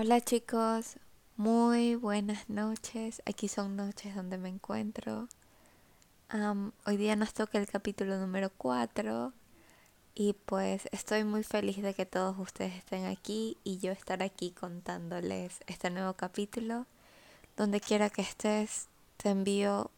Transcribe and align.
Hola 0.00 0.20
chicos, 0.20 0.94
muy 1.36 1.96
buenas 1.96 2.48
noches. 2.48 3.20
Aquí 3.26 3.48
son 3.48 3.74
noches 3.74 4.14
donde 4.14 4.38
me 4.38 4.48
encuentro. 4.48 5.26
hoy 6.86 6.96
día 6.96 7.16
nos 7.16 7.34
toca 7.34 7.58
el 7.58 7.66
capítulo 7.66 8.16
número 8.16 8.50
4 8.56 9.32
y 10.14 10.34
pues 10.34 10.88
estoy 10.92 11.24
muy 11.24 11.42
feliz 11.42 11.82
de 11.82 11.94
que 11.94 12.06
todos 12.06 12.38
ustedes 12.38 12.76
estén 12.76 13.06
aquí 13.06 13.56
y 13.64 13.78
yo 13.78 13.90
estar 13.90 14.22
aquí 14.22 14.52
contándoles 14.52 15.58
este 15.66 15.90
nuevo 15.90 16.12
capítulo. 16.12 16.86
Donde 17.56 17.80
quiera 17.80 18.08
que 18.08 18.22
estés, 18.22 18.86
te 19.16 19.30
envío 19.30 19.90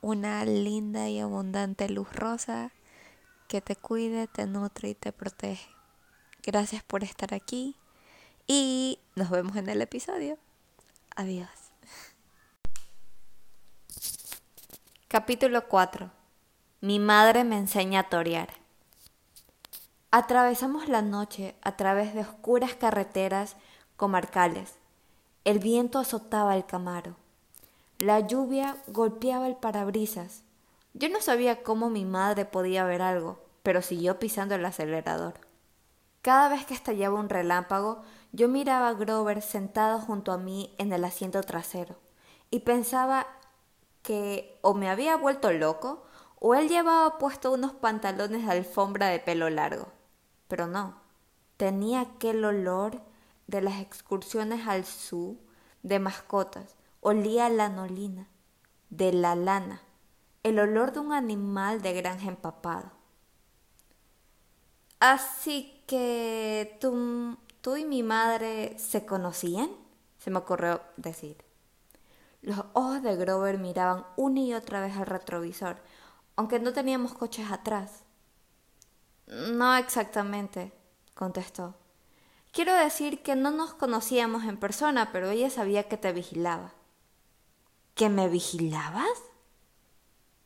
una 0.00 0.44
linda 0.44 1.08
y 1.08 1.20
abundante 1.20 1.88
luz 1.88 2.12
rosa 2.12 2.72
que 3.46 3.60
te 3.60 3.76
cuide, 3.76 4.26
te 4.26 4.44
nutre 4.46 4.88
y 4.88 4.94
te 4.96 5.12
protege. 5.12 5.68
Gracias 6.42 6.82
por 6.82 7.04
estar 7.04 7.32
aquí 7.32 7.76
y 8.46 8.98
nos 9.14 9.30
vemos 9.30 9.56
en 9.56 9.68
el 9.68 9.82
episodio. 9.82 10.38
Adiós. 11.14 11.48
Capítulo 15.08 15.68
4. 15.68 16.10
Mi 16.80 16.98
madre 16.98 17.44
me 17.44 17.56
enseña 17.56 18.00
a 18.00 18.08
torear. 18.08 18.50
Atravesamos 20.10 20.88
la 20.88 21.02
noche 21.02 21.56
a 21.62 21.76
través 21.76 22.14
de 22.14 22.20
oscuras 22.20 22.74
carreteras 22.74 23.56
comarcales. 23.96 24.74
El 25.44 25.58
viento 25.58 25.98
azotaba 25.98 26.56
el 26.56 26.66
camaro. 26.66 27.16
La 27.98 28.20
lluvia 28.20 28.76
golpeaba 28.88 29.46
el 29.46 29.56
parabrisas. 29.56 30.42
Yo 30.92 31.08
no 31.08 31.20
sabía 31.20 31.62
cómo 31.62 31.88
mi 31.88 32.04
madre 32.04 32.44
podía 32.44 32.84
ver 32.84 33.02
algo, 33.02 33.40
pero 33.62 33.82
siguió 33.82 34.18
pisando 34.18 34.54
el 34.54 34.64
acelerador. 34.64 35.34
Cada 36.22 36.48
vez 36.48 36.66
que 36.66 36.74
estallaba 36.74 37.20
un 37.20 37.28
relámpago, 37.28 38.02
yo 38.36 38.48
miraba 38.48 38.88
a 38.88 38.92
Grover 38.92 39.40
sentado 39.40 39.98
junto 39.98 40.30
a 40.30 40.36
mí 40.36 40.74
en 40.76 40.92
el 40.92 41.06
asiento 41.06 41.40
trasero 41.40 41.96
y 42.50 42.60
pensaba 42.60 43.26
que 44.02 44.58
o 44.60 44.74
me 44.74 44.90
había 44.90 45.16
vuelto 45.16 45.50
loco 45.54 46.04
o 46.38 46.54
él 46.54 46.68
llevaba 46.68 47.16
puesto 47.16 47.50
unos 47.50 47.72
pantalones 47.72 48.44
de 48.44 48.52
alfombra 48.52 49.08
de 49.08 49.20
pelo 49.20 49.48
largo. 49.48 49.88
Pero 50.48 50.66
no, 50.66 51.00
tenía 51.56 52.02
aquel 52.02 52.44
olor 52.44 53.00
de 53.46 53.62
las 53.62 53.80
excursiones 53.80 54.68
al 54.68 54.84
zoo 54.84 55.38
de 55.82 55.98
mascotas, 55.98 56.76
olía 57.00 57.46
a 57.46 57.48
lanolina, 57.48 58.28
de 58.90 59.14
la 59.14 59.34
lana, 59.34 59.80
el 60.42 60.58
olor 60.58 60.92
de 60.92 61.00
un 61.00 61.14
animal 61.14 61.80
de 61.80 61.94
granja 61.94 62.28
empapado. 62.28 62.90
Así 65.00 65.82
que 65.86 66.76
tú 66.82 67.38
tú 67.66 67.76
y 67.76 67.84
mi 67.84 68.04
madre 68.04 68.78
se 68.78 69.04
conocían? 69.04 69.68
Se 70.18 70.30
me 70.30 70.38
ocurrió 70.38 70.82
decir. 70.96 71.36
Los 72.40 72.60
ojos 72.74 73.02
de 73.02 73.16
Grover 73.16 73.58
miraban 73.58 74.06
una 74.16 74.38
y 74.38 74.54
otra 74.54 74.80
vez 74.80 74.96
al 74.96 75.06
retrovisor, 75.06 75.82
aunque 76.36 76.60
no 76.60 76.72
teníamos 76.72 77.14
coches 77.14 77.50
atrás. 77.50 78.04
No 79.26 79.76
exactamente, 79.76 80.72
contestó. 81.14 81.74
Quiero 82.52 82.72
decir 82.72 83.24
que 83.24 83.34
no 83.34 83.50
nos 83.50 83.74
conocíamos 83.74 84.44
en 84.44 84.58
persona, 84.58 85.10
pero 85.10 85.30
ella 85.30 85.50
sabía 85.50 85.88
que 85.88 85.96
te 85.96 86.12
vigilaba. 86.12 86.72
¿Que 87.96 88.08
me 88.08 88.28
vigilabas? 88.28 89.24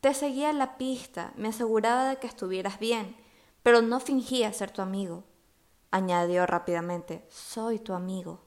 Te 0.00 0.14
seguía 0.14 0.54
la 0.54 0.78
pista, 0.78 1.34
me 1.36 1.48
aseguraba 1.48 2.08
de 2.08 2.16
que 2.16 2.26
estuvieras 2.26 2.78
bien, 2.78 3.14
pero 3.62 3.82
no 3.82 4.00
fingía 4.00 4.50
ser 4.54 4.70
tu 4.70 4.80
amigo 4.80 5.24
añadió 5.90 6.46
rápidamente. 6.46 7.26
Soy 7.28 7.78
tu 7.78 7.94
amigo. 7.94 8.40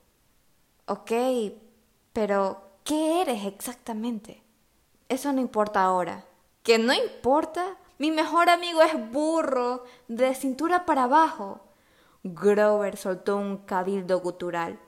Ok, 0.85 1.11
pero 2.11 2.61
¿qué 2.83 3.21
eres 3.21 3.45
exactamente? 3.45 4.43
Eso 5.09 5.31
no 5.31 5.41
importa 5.41 5.83
ahora. 5.83 6.25
¿Que 6.63 6.77
no 6.77 6.93
importa? 6.93 7.77
Mi 7.97 8.11
mejor 8.11 8.49
amigo 8.49 8.81
es 8.81 9.11
burro, 9.11 9.83
de 10.07 10.33
cintura 10.35 10.85
para 10.85 11.03
abajo. 11.03 11.61
Grover 12.23 12.97
soltó 12.97 13.37
un 13.37 13.57
cabildo 13.57 14.19
gutural. 14.19 14.79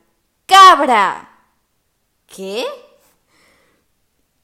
¡Cabra! 0.46 1.29
¿Qué? 2.28 2.66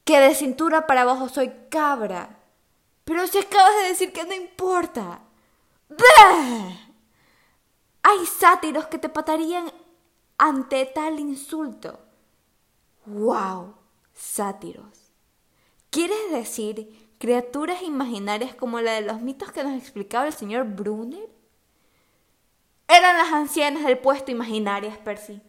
Que 0.03 0.19
de 0.19 0.35
cintura 0.35 0.87
para 0.87 1.01
abajo 1.01 1.29
soy 1.29 1.51
cabra. 1.69 2.37
Pero 3.03 3.27
si 3.27 3.39
acabas 3.39 3.75
de 3.81 3.89
decir 3.89 4.13
que 4.13 4.25
no 4.25 4.33
importa. 4.33 5.19
¡Bah! 5.89 6.90
Hay 8.11 8.25
sátiros 8.25 8.87
que 8.87 8.97
te 8.97 9.07
patarían 9.07 9.71
ante 10.37 10.85
tal 10.85 11.17
insulto. 11.17 11.97
¡Wow! 13.05 13.73
Sátiros. 14.13 15.13
¿Quieres 15.89 16.29
decir 16.29 17.15
criaturas 17.19 17.81
imaginarias 17.83 18.53
como 18.53 18.81
la 18.81 18.93
de 18.93 19.01
los 19.01 19.21
mitos 19.21 19.53
que 19.53 19.63
nos 19.63 19.81
explicaba 19.81 20.27
el 20.27 20.33
señor 20.33 20.65
Brunner? 20.65 21.29
Eran 22.89 23.17
las 23.17 23.31
ancianas 23.31 23.85
del 23.85 23.99
puesto 23.99 24.29
imaginarias, 24.29 24.97
Percy. 24.97 25.41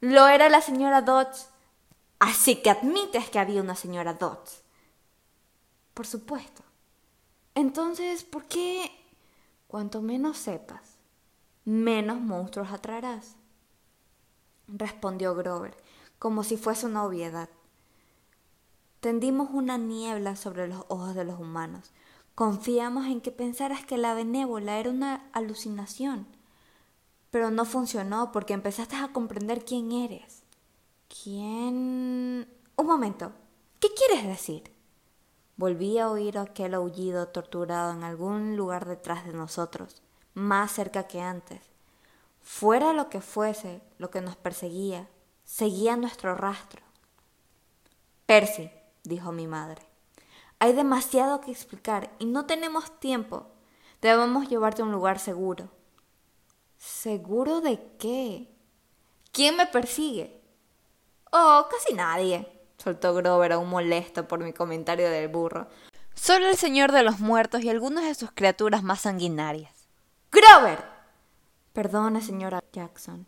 Lo 0.00 0.28
era 0.28 0.48
la 0.48 0.60
señora 0.60 1.02
Dodge. 1.02 1.48
Así 2.20 2.62
que 2.62 2.70
admites 2.70 3.28
que 3.28 3.40
había 3.40 3.60
una 3.60 3.74
señora 3.74 4.14
Dodge. 4.14 4.62
Por 5.94 6.06
supuesto. 6.06 6.62
Entonces, 7.56 8.22
¿por 8.22 8.44
qué? 8.44 8.88
Cuanto 9.66 10.00
menos 10.00 10.38
sepas, 10.38 10.91
menos 11.64 12.20
monstruos 12.20 12.72
atraerás. 12.72 13.36
Respondió 14.68 15.34
Grover, 15.34 15.76
como 16.18 16.44
si 16.44 16.56
fuese 16.56 16.86
una 16.86 17.04
obviedad. 17.04 17.48
Tendimos 19.00 19.50
una 19.52 19.78
niebla 19.78 20.36
sobre 20.36 20.68
los 20.68 20.84
ojos 20.88 21.14
de 21.14 21.24
los 21.24 21.38
humanos. 21.38 21.92
Confiamos 22.34 23.06
en 23.06 23.20
que 23.20 23.32
pensaras 23.32 23.84
que 23.84 23.98
la 23.98 24.14
benévola 24.14 24.78
era 24.78 24.90
una 24.90 25.28
alucinación. 25.32 26.26
Pero 27.30 27.50
no 27.50 27.64
funcionó 27.64 28.32
porque 28.32 28.54
empezaste 28.54 28.96
a 28.96 29.12
comprender 29.12 29.64
quién 29.64 29.92
eres. 29.92 30.42
¿Quién? 31.08 32.48
Un 32.76 32.86
momento. 32.86 33.32
¿Qué 33.80 33.88
quieres 33.94 34.26
decir? 34.26 34.72
Volví 35.56 35.98
a 35.98 36.10
oír 36.10 36.38
aquel 36.38 36.74
aullido 36.74 37.28
torturado 37.28 37.92
en 37.92 38.04
algún 38.04 38.56
lugar 38.56 38.86
detrás 38.86 39.26
de 39.26 39.32
nosotros 39.32 40.02
más 40.34 40.72
cerca 40.72 41.06
que 41.06 41.20
antes. 41.20 41.60
Fuera 42.40 42.92
lo 42.92 43.08
que 43.08 43.20
fuese 43.20 43.80
lo 43.98 44.10
que 44.10 44.20
nos 44.20 44.36
perseguía, 44.36 45.08
seguía 45.44 45.96
nuestro 45.96 46.34
rastro. 46.34 46.82
Percy, 48.26 48.70
dijo 49.04 49.32
mi 49.32 49.46
madre, 49.46 49.82
hay 50.58 50.72
demasiado 50.72 51.40
que 51.40 51.50
explicar 51.50 52.10
y 52.18 52.26
no 52.26 52.46
tenemos 52.46 52.98
tiempo. 53.00 53.46
Debemos 54.00 54.48
llevarte 54.48 54.82
a 54.82 54.84
un 54.84 54.92
lugar 54.92 55.18
seguro. 55.18 55.68
¿Seguro 56.78 57.60
de 57.60 57.80
qué? 57.98 58.48
¿Quién 59.30 59.56
me 59.56 59.66
persigue? 59.66 60.40
Oh, 61.30 61.66
casi 61.70 61.94
nadie, 61.94 62.46
soltó 62.76 63.14
Grover 63.14 63.52
aún 63.52 63.70
molesto 63.70 64.26
por 64.26 64.40
mi 64.40 64.52
comentario 64.52 65.08
del 65.08 65.28
burro. 65.28 65.68
Solo 66.14 66.48
el 66.48 66.56
Señor 66.56 66.92
de 66.92 67.02
los 67.02 67.20
Muertos 67.20 67.62
y 67.62 67.70
algunas 67.70 68.04
de 68.04 68.14
sus 68.14 68.32
criaturas 68.32 68.82
más 68.82 69.00
sanguinarias. 69.00 69.81
Grover. 70.34 70.82
Perdone, 71.74 72.22
señora 72.22 72.64
Jackson. 72.72 73.26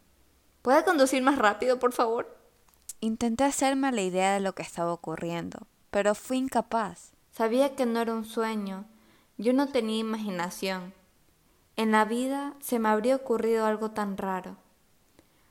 ¿Puede 0.62 0.84
conducir 0.84 1.22
más 1.22 1.37
rápido, 1.37 1.78
por 1.78 1.92
favor? 1.92 2.34
Intenté 3.00 3.44
hacerme 3.44 3.92
la 3.92 4.00
idea 4.00 4.32
de 4.32 4.41
lo 4.41 4.54
que 4.54 4.62
estaba 4.62 4.91
ocurriendo, 4.91 5.66
pero 5.91 6.15
fui 6.15 6.38
incapaz. 6.38 7.12
Sabía 7.31 7.76
que 7.76 7.84
no 7.84 8.00
era 8.00 8.15
un 8.15 8.25
sueño. 8.25 8.87
Yo 9.37 9.53
no 9.53 9.69
tenía 9.69 9.98
imaginación. 9.98 10.94
En 11.76 11.92
la 11.92 12.06
vida 12.06 12.54
se 12.60 12.78
me 12.78 12.88
habría 12.88 13.16
ocurrido 13.16 13.66
algo 13.66 13.91
tan 13.91 14.16
raro. 14.16 14.56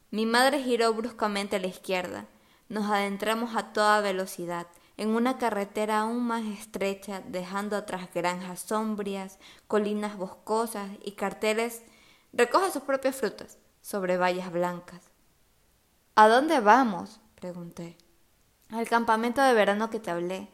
Mi 0.10 0.26
madre 0.26 0.64
giró 0.64 0.92
bruscamente 0.96 1.58
a 1.58 1.60
la 1.60 1.68
izquierda. 1.68 2.26
Nos 2.68 2.90
adentramos 2.90 3.56
a 3.56 3.74
toda 3.74 4.02
velocidad 4.02 4.66
en 4.98 5.10
una 5.10 5.38
carretera 5.38 6.02
aún 6.02 6.24
más 6.24 6.44
estrecha, 6.46 7.22
dejando 7.28 7.76
atrás 7.76 8.10
granjas 8.14 8.62
sombrías, 8.62 9.40
colinas 9.68 10.18
boscosas 10.18 10.90
y 11.04 11.14
carteles 11.14 11.82
recoge 12.32 12.72
sus 12.72 12.84
propias 12.84 13.16
frutas 13.16 13.58
sobre 13.82 14.18
vallas 14.18 14.52
blancas. 14.52 15.02
¿A 16.16 16.28
dónde 16.28 16.60
vamos? 16.60 17.20
pregunté. 17.36 17.98
Al 18.70 18.88
campamento 18.88 19.42
de 19.42 19.54
verano 19.54 19.90
que 19.90 20.00
te 20.00 20.12
hablé. 20.12 20.50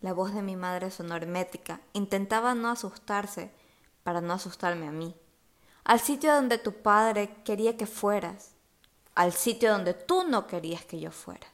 La 0.00 0.12
voz 0.12 0.34
de 0.34 0.42
mi 0.42 0.56
madre 0.56 0.90
sonó 0.90 1.16
hermética. 1.16 1.80
Intentaba 1.92 2.54
no 2.54 2.68
asustarse 2.68 3.52
para 4.02 4.20
no 4.20 4.34
asustarme 4.34 4.86
a 4.86 4.92
mí. 4.92 5.14
Al 5.84 6.00
sitio 6.00 6.34
donde 6.34 6.58
tu 6.58 6.72
padre 6.72 7.42
quería 7.44 7.76
que 7.76 7.86
fueras. 7.86 8.52
Al 9.14 9.32
sitio 9.32 9.72
donde 9.72 9.94
tú 9.94 10.24
no 10.28 10.46
querías 10.46 10.84
que 10.84 11.00
yo 11.00 11.10
fuera. 11.10 11.46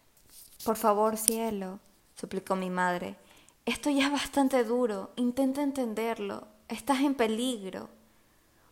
Por 0.65 0.77
favor, 0.77 1.17
cielo, 1.17 1.81
suplicó 2.21 2.55
mi 2.55 2.69
madre. 2.69 3.17
Esto 3.65 3.89
ya 3.89 4.07
es 4.07 4.13
bastante 4.13 4.63
duro. 4.65 5.11
Intenta 5.17 5.63
entenderlo. 5.63 6.47
Estás 6.69 7.01
en 7.01 7.15
peligro. 7.15 7.89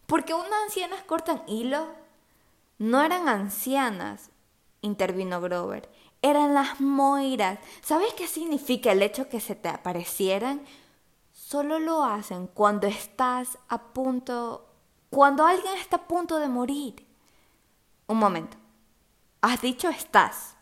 ¿Por 0.07 0.25
qué 0.25 0.35
unas 0.35 0.63
ancianas 0.65 1.03
cortan 1.05 1.43
hilo? 1.47 1.89
No 2.79 3.03
eran 3.03 3.29
ancianas, 3.29 4.31
intervino 4.83 5.41
Grover. 5.41 5.89
Eran 6.23 6.55
las 6.55 6.81
moiras. 6.81 7.59
¿Sabes 7.83 8.13
qué 8.15 8.27
significa 8.27 8.93
el 8.93 9.03
hecho 9.03 9.29
que 9.29 9.41
se 9.41 9.55
te 9.55 9.69
aparecieran? 9.69 10.65
Solo 11.33 11.79
lo 11.79 12.05
hacen 12.05 12.47
cuando 12.47 12.87
estás 12.87 13.59
a 13.69 13.79
punto... 13.93 14.69
cuando 15.11 15.45
alguien 15.45 15.77
está 15.77 15.97
a 15.97 16.09
punto 16.09 16.39
de 16.39 16.49
morir. 16.49 17.07
Un 18.07 18.19
momento. 18.19 18.57
¿Has 19.41 19.61
dicho 19.61 19.89
estás? 19.89 20.57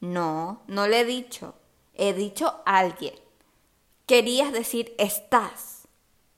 No, 0.00 0.62
no 0.66 0.86
le 0.86 1.00
he 1.00 1.04
dicho. 1.04 1.54
He 2.02 2.14
dicho 2.14 2.62
alguien. 2.64 3.14
Querías 4.06 4.52
decir 4.52 4.94
estás. 4.96 5.86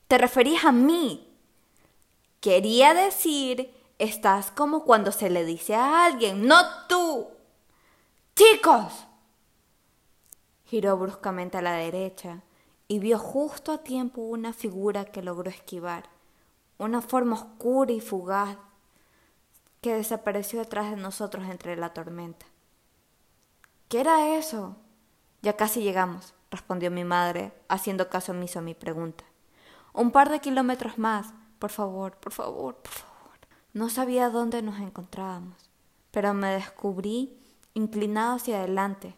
Te 0.09 0.19
referías 0.19 0.65
a 0.65 0.73
mí. 0.73 1.33
Quería 2.41 2.95
decir 2.95 3.73
estás 4.01 4.51
como 4.51 4.83
cuando 4.83 5.13
se 5.13 5.31
le 5.31 5.45
dice 5.45 5.77
a 5.77 6.05
alguien, 6.05 6.49
no 6.49 6.57
tú. 6.89 7.29
Chicos. 8.35 9.07
Giró 10.65 10.97
bruscamente 10.97 11.59
a 11.59 11.63
la 11.63 11.75
derecha 11.75 12.43
y 12.89 12.99
vio 12.99 13.17
justo 13.17 13.71
a 13.71 13.85
tiempo 13.85 14.21
una 14.21 14.53
figura 14.53 15.05
que 15.05 15.23
logró 15.23 15.49
esquivar, 15.49 16.09
una 16.77 17.01
forma 17.01 17.37
oscura 17.37 17.93
y 17.93 18.01
fugaz 18.01 18.57
que 19.81 19.95
desapareció 19.95 20.59
detrás 20.59 20.91
de 20.91 20.97
nosotros 20.97 21.45
entre 21.49 21.77
la 21.77 21.93
tormenta. 21.93 22.47
¿Qué 23.89 24.01
era 24.01 24.37
eso? 24.37 24.82
Ya 25.43 25.57
casi 25.57 25.83
llegamos, 25.83 26.35
respondió 26.51 26.91
mi 26.91 27.05
madre, 27.05 27.53
haciendo 27.69 28.09
caso 28.09 28.33
omiso 28.33 28.61
a 28.61 28.63
mi 28.63 28.75
pregunta. 28.75 29.25
Un 29.93 30.13
par 30.13 30.31
de 30.31 30.41
kilómetros 30.41 30.99
más, 30.99 31.35
por 31.59 31.71
favor, 31.71 32.17
por 32.17 32.33
favor, 32.33 32.77
por 32.77 32.93
favor. 32.93 33.13
No 33.73 33.89
sabía 33.89 34.31
dónde 34.31 34.63
nos 34.63 34.79
encontrábamos, 34.79 35.71
pero 36.11 36.33
me 36.33 36.53
descubrí 36.53 37.37
inclinado 37.75 38.37
hacia 38.37 38.59
adelante, 38.59 39.17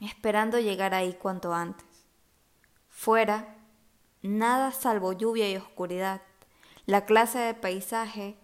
esperando 0.00 0.60
llegar 0.60 0.94
ahí 0.94 1.14
cuanto 1.14 1.52
antes. 1.52 1.86
Fuera, 2.88 3.56
nada 4.22 4.70
salvo 4.72 5.12
lluvia 5.12 5.50
y 5.50 5.56
oscuridad. 5.56 6.22
La 6.86 7.04
clase 7.04 7.38
de 7.38 7.54
paisaje 7.54 8.36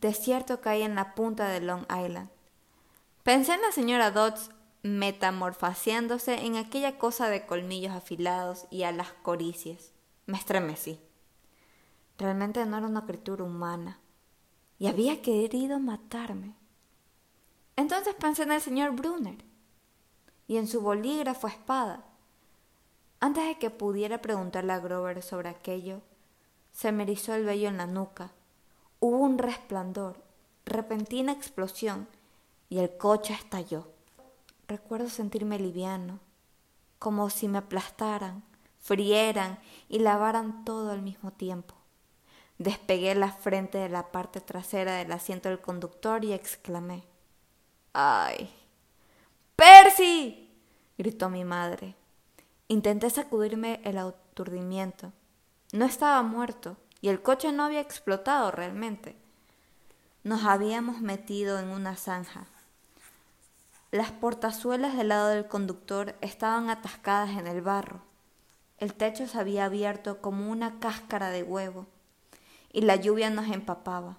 desierto 0.00 0.60
caía 0.60 0.84
en 0.84 0.94
la 0.94 1.14
punta 1.14 1.48
de 1.48 1.60
Long 1.60 1.82
Island. 1.84 2.28
Pensé 3.22 3.54
en 3.54 3.62
la 3.62 3.72
señora 3.72 4.10
Dodds 4.10 4.50
metamorfoseándose 4.82 6.44
en 6.46 6.56
aquella 6.56 6.98
cosa 6.98 7.28
de 7.28 7.46
colmillos 7.46 7.92
afilados 7.92 8.66
y 8.70 8.84
alas 8.84 9.12
coricias. 9.22 9.92
Me 10.26 10.38
estremecí. 10.38 11.00
Realmente 12.18 12.64
no 12.66 12.76
era 12.76 12.86
una 12.86 13.06
criatura 13.06 13.44
humana 13.44 14.00
y 14.78 14.86
había 14.86 15.22
querido 15.22 15.78
matarme. 15.78 16.54
Entonces 17.76 18.14
pensé 18.14 18.42
en 18.42 18.52
el 18.52 18.60
señor 18.60 18.92
Brunner 18.92 19.44
y 20.46 20.56
en 20.56 20.66
su 20.66 20.80
bolígrafo 20.80 21.46
espada. 21.46 22.04
Antes 23.20 23.46
de 23.46 23.58
que 23.58 23.70
pudiera 23.70 24.20
preguntarle 24.20 24.72
a 24.72 24.78
Grover 24.78 25.22
sobre 25.22 25.48
aquello, 25.48 26.00
se 26.72 26.92
me 26.92 27.02
erizó 27.02 27.34
el 27.34 27.44
vello 27.44 27.68
en 27.68 27.76
la 27.76 27.86
nuca. 27.86 28.32
Hubo 29.00 29.18
un 29.18 29.38
resplandor, 29.38 30.22
repentina 30.64 31.32
explosión, 31.32 32.08
y 32.68 32.78
el 32.78 32.96
coche 32.96 33.34
estalló. 33.34 33.88
Recuerdo 34.68 35.08
sentirme 35.08 35.58
liviano, 35.58 36.20
como 36.98 37.30
si 37.30 37.48
me 37.48 37.56
aplastaran, 37.56 38.44
frieran 38.78 39.58
y 39.88 39.98
lavaran 40.00 40.66
todo 40.66 40.92
al 40.92 41.00
mismo 41.00 41.30
tiempo. 41.30 41.74
Despegué 42.58 43.14
la 43.14 43.32
frente 43.32 43.78
de 43.78 43.88
la 43.88 44.12
parte 44.12 44.42
trasera 44.42 44.96
del 44.96 45.10
asiento 45.12 45.48
del 45.48 45.62
conductor 45.62 46.22
y 46.22 46.34
exclamé 46.34 47.04
¡Ay! 47.94 48.54
¡Percy! 49.56 50.50
gritó 50.98 51.30
mi 51.30 51.46
madre. 51.46 51.96
Intenté 52.66 53.08
sacudirme 53.08 53.80
el 53.84 53.96
aturdimiento. 53.96 55.14
No 55.72 55.86
estaba 55.86 56.22
muerto 56.22 56.76
y 57.00 57.08
el 57.08 57.22
coche 57.22 57.52
no 57.52 57.64
había 57.64 57.80
explotado 57.80 58.50
realmente. 58.50 59.16
Nos 60.24 60.44
habíamos 60.44 61.00
metido 61.00 61.58
en 61.58 61.68
una 61.68 61.96
zanja 61.96 62.46
las 63.90 64.12
portazuelas 64.12 64.96
del 64.96 65.08
lado 65.08 65.28
del 65.28 65.48
conductor 65.48 66.14
estaban 66.20 66.68
atascadas 66.68 67.30
en 67.30 67.46
el 67.46 67.62
barro. 67.62 68.02
El 68.76 68.94
techo 68.94 69.26
se 69.26 69.38
había 69.38 69.64
abierto 69.64 70.20
como 70.20 70.50
una 70.50 70.78
cáscara 70.78 71.30
de 71.30 71.42
huevo 71.42 71.86
y 72.72 72.82
la 72.82 72.96
lluvia 72.96 73.30
nos 73.30 73.48
empapaba. 73.48 74.18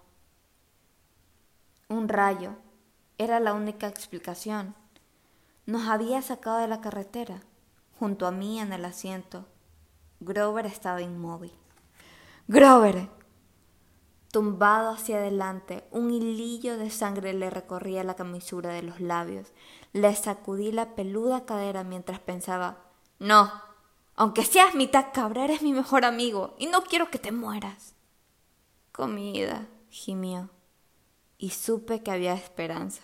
Un 1.88 2.10
rayo 2.10 2.56
era 3.18 3.40
la 3.40 3.54
única 3.54 3.88
explicación. 3.88 4.76
Nos 5.66 5.88
había 5.88 6.22
sacado 6.22 6.58
de 6.60 6.68
la 6.68 6.82
carretera. 6.82 7.42
Junto 8.00 8.26
a 8.26 8.32
mí 8.32 8.60
en 8.60 8.74
el 8.74 8.86
asiento, 8.86 9.46
Grover 10.20 10.66
estaba 10.66 11.02
inmóvil. 11.02 11.54
Grover, 12.48 13.10
Tumbado 14.32 14.92
hacia 14.92 15.18
adelante, 15.18 15.88
un 15.92 16.12
hilillo 16.12 16.78
de 16.78 16.92
sangre 16.92 17.34
le 17.34 17.50
recorría 17.50 18.04
la 18.04 18.16
camisura 18.16 18.72
de 18.72 18.84
los 18.84 19.00
labios. 19.00 19.54
Le 19.92 20.16
sacudí 20.16 20.72
la 20.72 20.94
peluda 20.94 21.46
cadera 21.46 21.84
mientras 21.84 22.20
pensaba 22.20 22.78
No, 23.18 23.52
aunque 24.16 24.44
seas 24.44 24.76
mitad 24.76 25.08
cabra, 25.14 25.46
eres 25.46 25.62
mi 25.62 25.74
mejor 25.74 26.06
amigo 26.06 26.54
y 26.60 26.68
no 26.68 26.84
quiero 26.84 27.10
que 27.10 27.20
te 27.20 27.32
mueras. 27.32 27.96
Comida, 28.92 29.68
gimió, 29.90 30.50
y 31.38 31.52
supe 31.52 32.04
que 32.04 32.12
había 32.12 32.34
esperanza. 32.34 33.02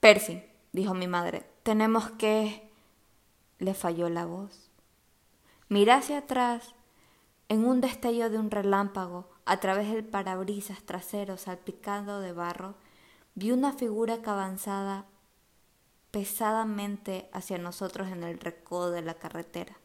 Percy, 0.00 0.42
dijo 0.72 0.94
mi 0.94 1.08
madre, 1.08 1.44
tenemos 1.64 2.10
que. 2.12 2.70
le 3.58 3.74
falló 3.74 4.08
la 4.08 4.24
voz. 4.24 4.70
Miré 5.68 5.92
hacia 5.92 6.18
atrás. 6.18 6.74
En 7.48 7.64
un 7.64 7.80
destello 7.80 8.30
de 8.30 8.38
un 8.38 8.50
relámpago, 8.50 9.28
a 9.48 9.56
través 9.60 9.90
del 9.90 10.04
parabrisas 10.04 10.82
trasero 10.82 11.38
salpicado 11.38 12.20
de 12.20 12.32
barro, 12.34 12.74
vi 13.34 13.50
una 13.50 13.72
figura 13.72 14.20
que 14.20 14.28
avanzaba 14.28 15.06
pesadamente 16.10 17.30
hacia 17.32 17.56
nosotros 17.56 18.08
en 18.08 18.24
el 18.24 18.38
recodo 18.38 18.90
de 18.90 19.00
la 19.00 19.14
carretera. 19.14 19.78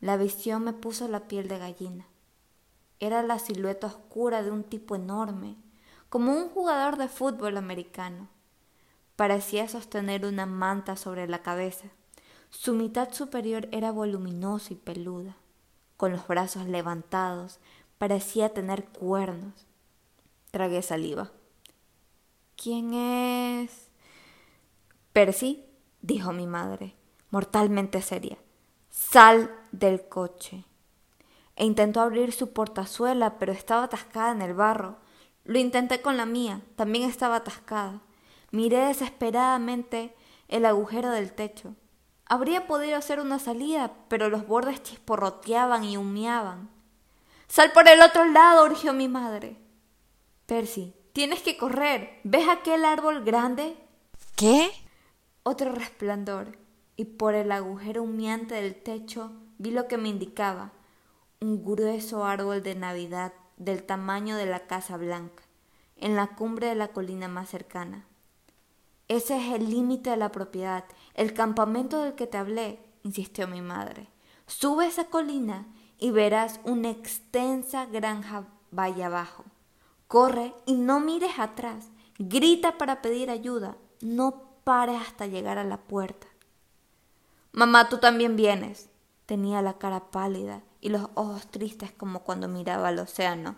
La 0.00 0.16
visión 0.16 0.64
me 0.64 0.72
puso 0.72 1.06
la 1.06 1.28
piel 1.28 1.46
de 1.46 1.60
gallina. 1.60 2.08
Era 2.98 3.22
la 3.22 3.38
silueta 3.38 3.86
oscura 3.86 4.42
de 4.42 4.50
un 4.50 4.64
tipo 4.64 4.96
enorme, 4.96 5.54
como 6.08 6.32
un 6.32 6.48
jugador 6.48 6.96
de 6.96 7.06
fútbol 7.06 7.56
americano. 7.56 8.26
Parecía 9.14 9.68
sostener 9.68 10.26
una 10.26 10.44
manta 10.44 10.96
sobre 10.96 11.28
la 11.28 11.44
cabeza. 11.44 11.86
Su 12.50 12.74
mitad 12.74 13.12
superior 13.12 13.68
era 13.70 13.92
voluminosa 13.92 14.72
y 14.72 14.76
peluda, 14.76 15.36
con 15.96 16.10
los 16.10 16.26
brazos 16.26 16.66
levantados, 16.66 17.60
Parecía 18.04 18.50
tener 18.50 18.84
cuernos. 18.84 19.66
Tragué 20.50 20.82
saliva. 20.82 21.30
¿Quién 22.54 22.92
es? 22.92 23.88
Percy, 25.14 25.64
dijo 26.02 26.34
mi 26.34 26.46
madre, 26.46 26.94
mortalmente 27.30 28.02
seria. 28.02 28.36
Sal 28.90 29.50
del 29.72 30.06
coche. 30.06 30.66
E 31.56 31.64
intentó 31.64 32.02
abrir 32.02 32.32
su 32.32 32.52
portazuela, 32.52 33.38
pero 33.38 33.52
estaba 33.52 33.84
atascada 33.84 34.32
en 34.32 34.42
el 34.42 34.52
barro. 34.52 34.98
Lo 35.44 35.58
intenté 35.58 36.02
con 36.02 36.18
la 36.18 36.26
mía, 36.26 36.60
también 36.76 37.08
estaba 37.08 37.36
atascada. 37.36 38.02
Miré 38.50 38.80
desesperadamente 38.80 40.14
el 40.48 40.66
agujero 40.66 41.10
del 41.10 41.32
techo. 41.32 41.74
Habría 42.26 42.66
podido 42.66 42.98
hacer 42.98 43.18
una 43.18 43.38
salida, 43.38 43.94
pero 44.08 44.28
los 44.28 44.46
bordes 44.46 44.82
chisporroteaban 44.82 45.84
y 45.84 45.96
humeaban. 45.96 46.73
Sal 47.48 47.72
por 47.72 47.88
el 47.88 48.00
otro 48.02 48.24
lado, 48.24 48.64
urgió 48.64 48.92
mi 48.92 49.08
madre. 49.08 49.56
Percy, 50.46 50.94
tienes 51.12 51.42
que 51.42 51.56
correr. 51.56 52.20
¿Ves 52.24 52.48
aquel 52.48 52.84
árbol 52.84 53.24
grande? 53.24 53.76
¿Qué? 54.36 54.70
Otro 55.42 55.72
resplandor, 55.72 56.58
y 56.96 57.04
por 57.04 57.34
el 57.34 57.52
agujero 57.52 58.02
humeante 58.02 58.54
del 58.54 58.74
techo 58.74 59.32
vi 59.58 59.70
lo 59.70 59.88
que 59.88 59.98
me 59.98 60.08
indicaba 60.08 60.72
un 61.40 61.62
grueso 61.62 62.24
árbol 62.24 62.62
de 62.62 62.74
Navidad 62.74 63.32
del 63.56 63.84
tamaño 63.84 64.36
de 64.36 64.46
la 64.46 64.66
Casa 64.66 64.96
Blanca, 64.96 65.42
en 65.96 66.16
la 66.16 66.28
cumbre 66.28 66.68
de 66.68 66.74
la 66.74 66.88
colina 66.88 67.28
más 67.28 67.50
cercana. 67.50 68.06
Ese 69.08 69.36
es 69.36 69.54
el 69.54 69.70
límite 69.70 70.10
de 70.10 70.16
la 70.16 70.32
propiedad, 70.32 70.84
el 71.12 71.34
campamento 71.34 72.02
del 72.02 72.14
que 72.14 72.26
te 72.26 72.38
hablé, 72.38 72.80
insistió 73.02 73.46
mi 73.46 73.60
madre. 73.60 74.08
Sube 74.46 74.86
esa 74.86 75.04
colina 75.04 75.66
y 75.98 76.10
verás 76.10 76.60
una 76.64 76.90
extensa 76.90 77.86
granja 77.86 78.44
vaya 78.70 79.06
abajo. 79.06 79.44
Corre 80.08 80.54
y 80.66 80.74
no 80.74 81.00
mires 81.00 81.38
atrás. 81.38 81.90
Grita 82.18 82.78
para 82.78 83.02
pedir 83.02 83.30
ayuda. 83.30 83.76
No 84.00 84.42
pares 84.64 85.00
hasta 85.00 85.26
llegar 85.26 85.58
a 85.58 85.64
la 85.64 85.78
puerta. 85.78 86.26
Mamá, 87.52 87.88
tú 87.88 87.98
también 87.98 88.36
vienes. 88.36 88.88
Tenía 89.26 89.62
la 89.62 89.78
cara 89.78 90.10
pálida 90.10 90.62
y 90.80 90.90
los 90.90 91.08
ojos 91.14 91.46
tristes 91.50 91.92
como 91.92 92.20
cuando 92.20 92.48
miraba 92.48 92.88
al 92.88 92.98
océano. 92.98 93.56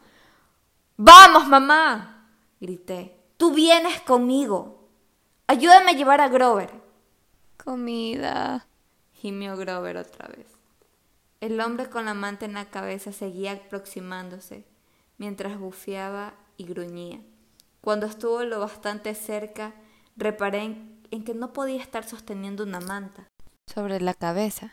Vamos, 0.96 1.46
mamá. 1.48 2.30
grité. 2.60 3.18
Tú 3.36 3.52
vienes 3.52 4.00
conmigo. 4.02 4.88
Ayúdame 5.46 5.90
a 5.90 5.94
llevar 5.94 6.20
a 6.20 6.28
Grover. 6.28 6.70
Comida. 7.62 8.66
gimió 9.12 9.56
Grover 9.56 9.96
otra 9.96 10.28
vez. 10.28 10.55
El 11.40 11.60
hombre 11.60 11.90
con 11.90 12.06
la 12.06 12.14
manta 12.14 12.46
en 12.46 12.54
la 12.54 12.70
cabeza 12.70 13.12
seguía 13.12 13.52
aproximándose, 13.52 14.64
mientras 15.18 15.58
bufeaba 15.58 16.34
y 16.56 16.64
gruñía. 16.64 17.20
Cuando 17.80 18.06
estuvo 18.06 18.42
lo 18.42 18.58
bastante 18.58 19.14
cerca, 19.14 19.74
reparé 20.16 20.62
en, 20.62 21.00
en 21.10 21.24
que 21.24 21.34
no 21.34 21.52
podía 21.52 21.80
estar 21.80 22.08
sosteniendo 22.08 22.64
una 22.64 22.80
manta. 22.80 23.28
Sobre 23.66 24.00
la 24.00 24.14
cabeza. 24.14 24.72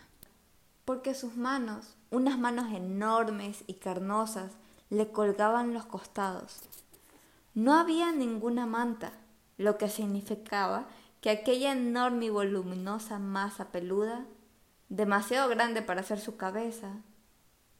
Porque 0.85 1.13
sus 1.13 1.35
manos, 1.35 1.95
unas 2.11 2.39
manos 2.39 2.71
enormes 2.73 3.63
y 3.67 3.75
carnosas, 3.75 4.53
le 4.89 5.11
colgaban 5.11 5.73
los 5.73 5.85
costados. 5.85 6.61
No 7.53 7.73
había 7.73 8.11
ninguna 8.11 8.65
manta, 8.65 9.13
lo 9.57 9.77
que 9.77 9.89
significaba 9.89 10.87
que 11.21 11.29
aquella 11.29 11.71
enorme 11.71 12.25
y 12.25 12.29
voluminosa 12.29 13.17
masa 13.17 13.71
peluda, 13.71 14.25
demasiado 14.95 15.49
grande 15.49 15.81
para 15.81 16.03
ser 16.03 16.19
su 16.19 16.37
cabeza, 16.37 16.89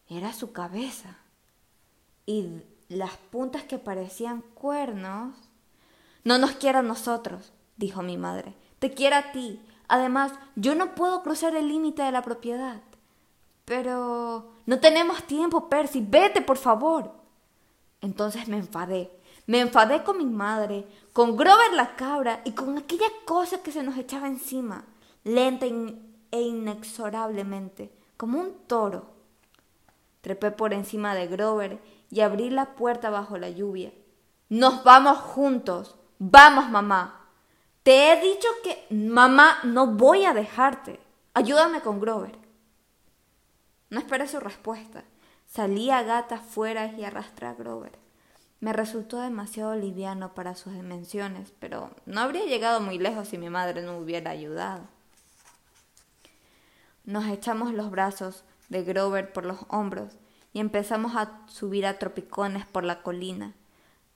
era 0.07 0.33
su 0.33 0.51
cabeza. 0.51 1.17
Y 2.25 2.61
las 2.89 3.11
puntas 3.31 3.63
que 3.63 3.77
parecían 3.77 4.41
cuernos. 4.53 5.35
No 6.23 6.37
nos 6.37 6.53
quiera 6.53 6.79
a 6.79 6.83
nosotros, 6.83 7.53
dijo 7.77 8.01
mi 8.01 8.17
madre. 8.17 8.55
Te 8.79 8.93
quiere 8.93 9.15
a 9.15 9.31
ti. 9.31 9.61
Además, 9.87 10.33
yo 10.55 10.73
no 10.75 10.95
puedo 10.95 11.21
cruzar 11.21 11.55
el 11.55 11.67
límite 11.67 12.01
de 12.01 12.11
la 12.11 12.21
propiedad. 12.21 12.81
Pero... 13.65 14.51
No 14.65 14.79
tenemos 14.79 15.23
tiempo, 15.25 15.69
Percy. 15.69 16.03
Vete, 16.07 16.41
por 16.41 16.57
favor. 16.57 17.11
Entonces 18.01 18.47
me 18.47 18.57
enfadé. 18.57 19.11
Me 19.45 19.59
enfadé 19.59 20.03
con 20.03 20.17
mi 20.17 20.25
madre, 20.25 20.87
con 21.11 21.35
Grover 21.35 21.73
la 21.73 21.95
cabra 21.95 22.41
y 22.45 22.53
con 22.53 22.77
aquella 22.77 23.07
cosa 23.25 23.61
que 23.61 23.73
se 23.73 23.83
nos 23.83 23.97
echaba 23.97 24.27
encima, 24.27 24.85
lenta 25.25 25.65
e 26.33 26.41
inexorablemente, 26.41 27.93
como 28.17 28.39
un 28.39 28.55
toro. 28.65 29.13
Trepé 30.21 30.49
por 30.49 30.73
encima 30.73 31.13
de 31.13 31.27
Grover 31.27 31.79
y 32.09 32.21
abrí 32.21 32.49
la 32.49 32.73
puerta 32.73 33.11
bajo 33.11 33.37
la 33.37 33.51
lluvia. 33.51 33.93
Nos 34.49 34.83
vamos 34.83 35.19
juntos. 35.19 35.95
Vamos, 36.17 36.71
mamá. 36.71 37.27
Te 37.83 38.11
he 38.11 38.19
dicho 38.19 38.47
que, 38.63 38.87
mamá, 38.89 39.59
no 39.63 39.85
voy 39.85 40.25
a 40.25 40.33
dejarte. 40.33 40.99
Ayúdame 41.35 41.81
con 41.81 41.99
Grover. 41.99 42.35
No 43.91 43.99
esperé 43.99 44.27
su 44.27 44.39
respuesta. 44.39 45.03
Salí 45.45 45.91
a 45.91 46.01
gata 46.01 46.39
fuera 46.39 46.87
y 46.87 47.03
arrastré 47.03 47.45
a 47.45 47.53
Grover. 47.53 47.91
Me 48.59 48.73
resultó 48.73 49.19
demasiado 49.19 49.75
liviano 49.75 50.33
para 50.33 50.55
sus 50.55 50.73
dimensiones, 50.73 51.53
pero 51.59 51.91
no 52.07 52.21
habría 52.21 52.45
llegado 52.45 52.79
muy 52.79 52.97
lejos 52.97 53.27
si 53.27 53.37
mi 53.37 53.51
madre 53.51 53.83
no 53.83 53.99
hubiera 53.99 54.31
ayudado. 54.31 54.92
Nos 57.05 57.25
echamos 57.27 57.73
los 57.73 57.91
brazos 57.91 58.45
de 58.69 58.83
Grover 58.83 59.33
por 59.33 59.45
los 59.45 59.59
hombros 59.67 60.17
y 60.53 60.59
empezamos 60.59 61.15
a 61.15 61.41
subir 61.47 61.85
a 61.85 61.99
tropicones 61.99 62.65
por 62.65 62.83
la 62.83 63.01
colina, 63.01 63.53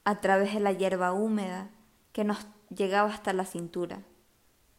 a 0.04 0.20
través 0.20 0.54
de 0.54 0.60
la 0.60 0.72
hierba 0.72 1.12
húmeda 1.12 1.70
que 2.12 2.24
nos 2.24 2.46
llegaba 2.70 3.12
hasta 3.12 3.32
la 3.32 3.44
cintura. 3.44 4.02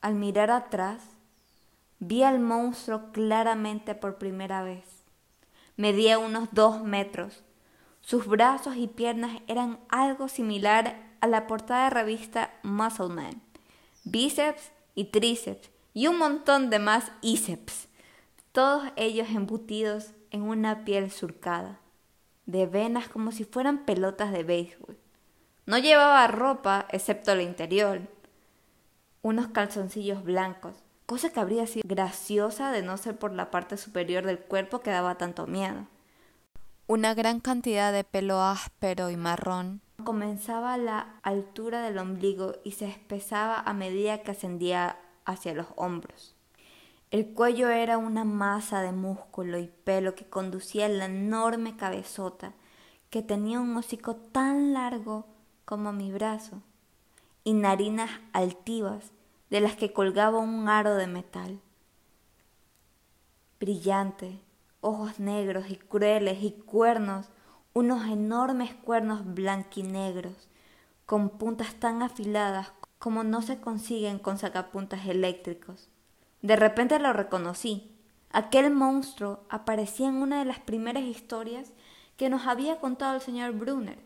Al 0.01 0.15
mirar 0.15 0.49
atrás, 0.49 1.03
vi 1.99 2.23
al 2.23 2.39
monstruo 2.39 3.11
claramente 3.11 3.93
por 3.93 4.17
primera 4.17 4.63
vez. 4.63 4.85
Medía 5.75 6.17
unos 6.17 6.49
dos 6.51 6.81
metros. 6.81 7.43
Sus 8.01 8.25
brazos 8.25 8.75
y 8.77 8.87
piernas 8.87 9.41
eran 9.47 9.79
algo 9.89 10.29
similar 10.29 11.09
a 11.21 11.27
la 11.27 11.47
portada 11.47 11.85
de 11.85 11.89
revista 11.91 12.53
Muscle 12.63 13.09
Man. 13.09 13.41
Bíceps 14.05 14.71
y 14.95 15.05
tríceps 15.05 15.69
y 15.93 16.07
un 16.07 16.17
montón 16.17 16.69
de 16.69 16.79
más 16.79 17.11
íceps, 17.21 17.88
todos 18.51 18.83
ellos 18.95 19.27
embutidos 19.29 20.13
en 20.31 20.41
una 20.41 20.83
piel 20.85 21.11
surcada, 21.11 21.79
de 22.45 22.65
venas 22.65 23.07
como 23.09 23.31
si 23.31 23.43
fueran 23.45 23.85
pelotas 23.85 24.31
de 24.31 24.43
béisbol. 24.43 24.97
No 25.65 25.77
llevaba 25.77 26.27
ropa 26.27 26.87
excepto 26.89 27.35
la 27.35 27.43
interior, 27.43 28.01
unos 29.21 29.47
calzoncillos 29.49 30.23
blancos, 30.23 30.75
cosa 31.05 31.29
que 31.29 31.39
habría 31.39 31.67
sido 31.67 31.83
graciosa 31.87 32.71
de 32.71 32.81
no 32.81 32.97
ser 32.97 33.17
por 33.17 33.33
la 33.33 33.51
parte 33.51 33.77
superior 33.77 34.25
del 34.25 34.39
cuerpo 34.39 34.79
que 34.79 34.91
daba 34.91 35.17
tanto 35.17 35.45
miedo. 35.45 35.85
Una 36.87 37.13
gran 37.13 37.39
cantidad 37.39 37.93
de 37.93 38.03
pelo 38.03 38.41
áspero 38.41 39.11
y 39.11 39.17
marrón 39.17 39.81
comenzaba 40.03 40.73
a 40.73 40.77
la 40.77 41.19
altura 41.21 41.83
del 41.83 41.97
ombligo 41.99 42.55
y 42.63 42.71
se 42.71 42.87
espesaba 42.87 43.59
a 43.59 43.73
medida 43.73 44.23
que 44.23 44.31
ascendía 44.31 44.97
hacia 45.25 45.53
los 45.53 45.67
hombros. 45.75 46.35
El 47.11 47.33
cuello 47.33 47.69
era 47.69 47.97
una 47.97 48.23
masa 48.23 48.83
de 48.83 48.91
músculo 48.91 49.57
y 49.57 49.65
pelo 49.65 50.13
que 50.13 50.29
conducía 50.29 50.87
la 50.87 51.05
enorme 51.05 51.75
cabezota, 51.75 52.53
que 53.09 53.23
tenía 53.23 53.59
un 53.59 53.75
hocico 53.75 54.15
tan 54.15 54.73
largo 54.73 55.25
como 55.65 55.91
mi 55.91 56.11
brazo, 56.11 56.61
y 57.43 57.53
narinas 57.53 58.11
altivas 58.31 59.11
de 59.49 59.59
las 59.59 59.75
que 59.75 59.91
colgaba 59.91 60.37
un 60.37 60.69
aro 60.69 60.93
de 60.93 61.07
metal. 61.07 61.59
Brillante, 63.59 64.39
ojos 64.79 65.19
negros 65.19 65.71
y 65.71 65.77
crueles 65.77 66.43
y 66.43 66.51
cuernos, 66.51 67.25
unos 67.73 68.05
enormes 68.05 68.75
cuernos 68.75 69.33
blanquinegros, 69.33 70.47
con 71.07 71.31
puntas 71.31 71.73
tan 71.73 72.03
afiladas 72.03 72.71
como 72.99 73.23
no 73.23 73.41
se 73.41 73.59
consiguen 73.59 74.19
con 74.19 74.37
sacapuntas 74.37 75.07
eléctricos. 75.07 75.89
De 76.41 76.55
repente 76.55 76.99
lo 76.99 77.13
reconocí. 77.13 77.95
Aquel 78.31 78.71
monstruo 78.71 79.43
aparecía 79.49 80.07
en 80.07 80.15
una 80.15 80.39
de 80.39 80.45
las 80.45 80.59
primeras 80.59 81.03
historias 81.03 81.73
que 82.15 82.29
nos 82.29 82.45
había 82.47 82.79
contado 82.79 83.15
el 83.15 83.21
señor 83.21 83.53
Brunner, 83.53 83.97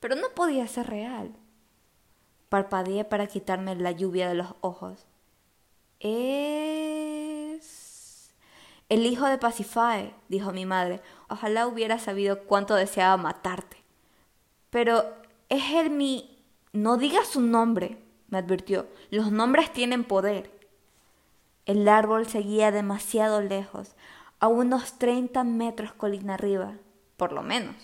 pero 0.00 0.14
no 0.14 0.28
podía 0.34 0.66
ser 0.66 0.86
real. 0.88 1.34
Parpadeé 2.48 3.04
para 3.04 3.26
quitarme 3.26 3.76
la 3.76 3.92
lluvia 3.92 4.28
de 4.28 4.34
los 4.34 4.54
ojos. 4.60 5.06
Es... 6.00 7.68
El 8.88 9.04
hijo 9.04 9.26
de 9.26 9.36
Pacifae, 9.36 10.14
dijo 10.28 10.52
mi 10.52 10.64
madre. 10.64 11.02
Ojalá 11.28 11.66
hubiera 11.66 11.98
sabido 11.98 12.44
cuánto 12.44 12.74
deseaba 12.74 13.18
matarte. 13.18 13.76
Pero 14.70 15.04
es 15.50 15.72
él 15.72 15.90
mi... 15.90 16.42
No 16.72 16.96
digas 16.96 17.28
su 17.28 17.42
nombre, 17.42 18.02
me 18.28 18.38
advirtió. 18.38 18.86
Los 19.10 19.30
nombres 19.30 19.72
tienen 19.72 20.04
poder. 20.04 20.57
El 21.68 21.86
árbol 21.86 22.26
seguía 22.26 22.70
demasiado 22.70 23.42
lejos, 23.42 23.94
a 24.40 24.48
unos 24.48 24.94
treinta 24.94 25.44
metros 25.44 25.92
colina 25.92 26.32
arriba, 26.32 26.78
por 27.18 27.32
lo 27.32 27.42
menos. 27.42 27.76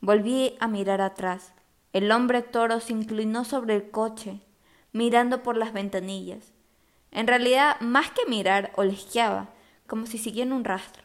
Volví 0.00 0.56
a 0.60 0.66
mirar 0.66 1.02
atrás. 1.02 1.52
El 1.92 2.10
hombre 2.10 2.40
toro 2.40 2.80
se 2.80 2.94
inclinó 2.94 3.44
sobre 3.44 3.74
el 3.74 3.90
coche, 3.90 4.40
mirando 4.92 5.42
por 5.42 5.58
las 5.58 5.74
ventanillas. 5.74 6.54
En 7.10 7.26
realidad, 7.26 7.78
más 7.80 8.12
que 8.12 8.24
mirar, 8.26 8.72
olisqueaba, 8.76 9.50
como 9.86 10.06
si 10.06 10.16
siguiera 10.16 10.54
un 10.54 10.64
rastro. 10.64 11.02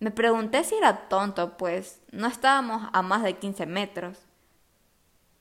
Me 0.00 0.10
pregunté 0.10 0.64
si 0.64 0.74
era 0.74 1.08
tonto, 1.08 1.56
pues 1.56 2.02
no 2.10 2.26
estábamos 2.26 2.90
a 2.92 3.02
más 3.02 3.22
de 3.22 3.38
quince 3.38 3.66
metros. 3.66 4.18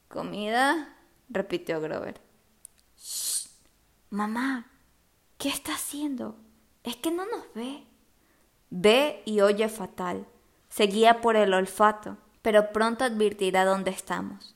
¿Comida? 0.07 0.95
repitió 1.29 1.81
Grover. 1.81 2.21
Shh. 2.95 3.47
Mamá, 4.11 4.67
¿Qué 5.43 5.49
está 5.49 5.73
haciendo? 5.73 6.37
¿Es 6.85 6.95
que 6.95 7.11
no 7.11 7.25
nos 7.25 7.53
ve? 7.53 7.83
Ve 8.69 9.21
y 9.25 9.41
oye 9.41 9.67
fatal. 9.67 10.25
Seguía 10.69 11.19
por 11.19 11.35
el 11.35 11.53
olfato, 11.53 12.15
pero 12.41 12.71
pronto 12.71 13.03
advertirá 13.03 13.65
dónde 13.65 13.91
estamos. 13.91 14.55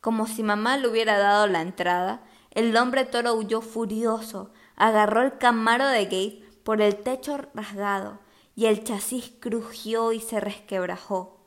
Como 0.00 0.26
si 0.26 0.42
mamá 0.42 0.76
le 0.76 0.88
hubiera 0.88 1.18
dado 1.18 1.46
la 1.46 1.62
entrada, 1.62 2.24
el 2.50 2.76
hombre 2.76 3.04
toro 3.04 3.34
huyó 3.34 3.60
furioso, 3.60 4.50
agarró 4.74 5.22
el 5.22 5.38
camaro 5.38 5.86
de 5.86 6.06
Gabe 6.06 6.42
por 6.64 6.82
el 6.82 6.96
techo 6.96 7.38
rasgado 7.54 8.18
y 8.56 8.66
el 8.66 8.82
chasis 8.82 9.32
crujió 9.38 10.10
y 10.10 10.18
se 10.18 10.40
resquebrajó. 10.40 11.38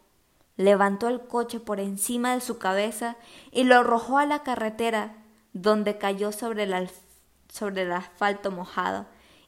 Levantó 0.56 1.10
el 1.10 1.28
coche 1.28 1.60
por 1.60 1.82
encima 1.82 2.34
de 2.34 2.40
su 2.40 2.58
cabeza 2.58 3.18
y 3.52 3.66
lo 3.66 3.76
arrojó 3.76 4.18
a 4.18 4.26
la 4.26 4.44
carretera, 4.44 5.18
donde 5.52 5.98
cayó 5.98 6.32
sobre 6.32 6.64
el 6.64 6.74
sobre 7.56 7.84
el 7.84 7.94
asfalto 7.94 8.52
mojado 8.52 9.06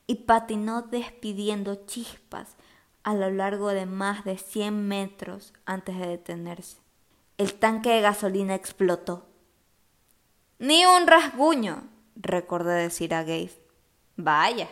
y 0.08 0.16
patinó 0.16 0.82
despidiendo 0.82 1.76
chispas 1.86 2.56
a 3.04 3.14
lo 3.14 3.30
largo 3.30 3.70
de 3.70 3.86
más 3.86 4.24
de 4.24 4.38
cien 4.38 4.88
metros 4.88 5.54
antes 5.66 5.98
de 5.98 6.08
detenerse. 6.08 6.78
El 7.38 7.54
tanque 7.56 7.90
de 7.90 8.02
gasolina 8.02 8.56
explotó. 8.56 9.28
Ni 10.58 10.86
un 10.86 11.06
rasguño, 11.06 11.84
recordé 12.16 12.76
decir 12.76 13.14
a 13.14 13.24
Gabe. 13.24 13.52
Vaya. 14.16 14.70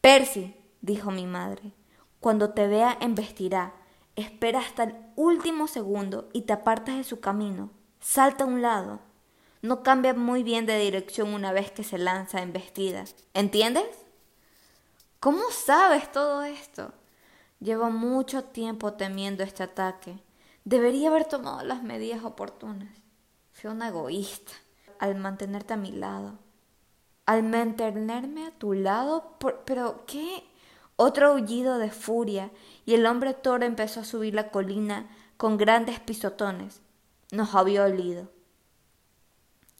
Percy, 0.00 0.54
dijo 0.80 1.10
mi 1.12 1.26
madre, 1.26 1.72
cuando 2.20 2.50
te 2.50 2.66
vea 2.66 2.98
embestirá. 3.00 3.72
Espera 4.16 4.60
hasta 4.60 4.84
el 4.84 4.96
último 5.14 5.68
segundo 5.68 6.28
y 6.32 6.42
te 6.42 6.54
apartas 6.54 6.96
de 6.96 7.04
su 7.04 7.20
camino. 7.20 7.70
Salta 8.00 8.44
a 8.44 8.46
un 8.46 8.62
lado. 8.62 9.00
No 9.66 9.82
cambia 9.82 10.14
muy 10.14 10.42
bien 10.42 10.64
de 10.64 10.78
dirección 10.78 11.34
una 11.34 11.52
vez 11.52 11.70
que 11.70 11.84
se 11.84 11.98
lanza 11.98 12.40
embestida. 12.40 13.04
¿Entiendes? 13.34 13.84
¿Cómo 15.20 15.42
sabes 15.50 16.10
todo 16.12 16.44
esto? 16.44 16.92
Llevo 17.58 17.90
mucho 17.90 18.44
tiempo 18.44 18.92
temiendo 18.92 19.42
este 19.42 19.64
ataque. 19.64 20.18
Debería 20.64 21.08
haber 21.08 21.24
tomado 21.24 21.64
las 21.64 21.82
medidas 21.82 22.24
oportunas. 22.24 22.88
Fui 23.52 23.70
una 23.70 23.88
egoísta 23.88 24.52
al 24.98 25.16
mantenerte 25.16 25.74
a 25.74 25.78
mi 25.78 25.90
lado. 25.90 26.38
Al 27.24 27.42
mantenerme 27.42 28.46
a 28.46 28.52
tu 28.52 28.72
lado, 28.72 29.36
pero 29.64 30.04
¿qué? 30.06 30.44
Otro 30.96 31.28
aullido 31.28 31.78
de 31.78 31.90
furia, 31.90 32.50
y 32.86 32.94
el 32.94 33.04
hombre 33.04 33.34
toro 33.34 33.66
empezó 33.66 34.00
a 34.00 34.04
subir 34.04 34.34
la 34.34 34.50
colina 34.50 35.10
con 35.36 35.56
grandes 35.56 36.00
pisotones. 36.00 36.80
Nos 37.32 37.54
había 37.54 37.84
olido. 37.84 38.35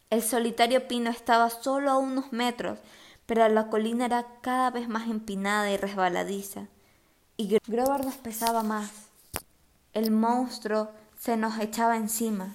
El 0.08 0.22
solitario 0.22 0.86
pino 0.86 1.10
estaba 1.10 1.50
solo 1.50 1.90
a 1.90 1.98
unos 1.98 2.32
metros, 2.32 2.78
pero 3.26 3.48
la 3.48 3.68
colina 3.68 4.04
era 4.04 4.26
cada 4.40 4.70
vez 4.70 4.88
más 4.88 5.08
empinada 5.08 5.70
y 5.70 5.76
resbaladiza. 5.76 6.68
Y 7.36 7.58
Grover 7.66 8.04
nos 8.04 8.14
pesaba 8.16 8.62
más. 8.62 8.90
El 9.92 10.12
monstruo 10.12 10.90
se 11.18 11.36
nos 11.36 11.58
echaba 11.58 11.96
encima. 11.96 12.54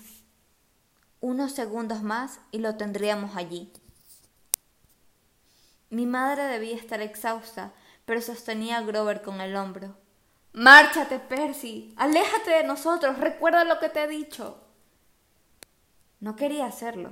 Unos 1.20 1.52
segundos 1.52 2.04
más 2.04 2.40
y 2.52 2.60
lo 2.60 2.76
tendríamos 2.78 3.36
allí. 3.36 3.72
Mi 5.90 6.06
madre 6.06 6.44
debía 6.44 6.76
estar 6.78 7.02
exhausta, 7.02 7.74
pero 8.06 8.22
sostenía 8.22 8.78
a 8.78 8.82
Grover 8.82 9.22
con 9.22 9.42
el 9.42 9.58
hombro. 9.58 9.98
Márchate, 10.54 11.20
Percy. 11.20 11.94
Aléjate 11.98 12.52
de 12.52 12.64
nosotros. 12.64 13.18
Recuerda 13.18 13.66
lo 13.66 13.78
que 13.80 13.90
te 13.90 14.04
he 14.04 14.08
dicho. 14.08 14.58
No 16.22 16.36
quería 16.38 16.66
hacerlo. 16.66 17.12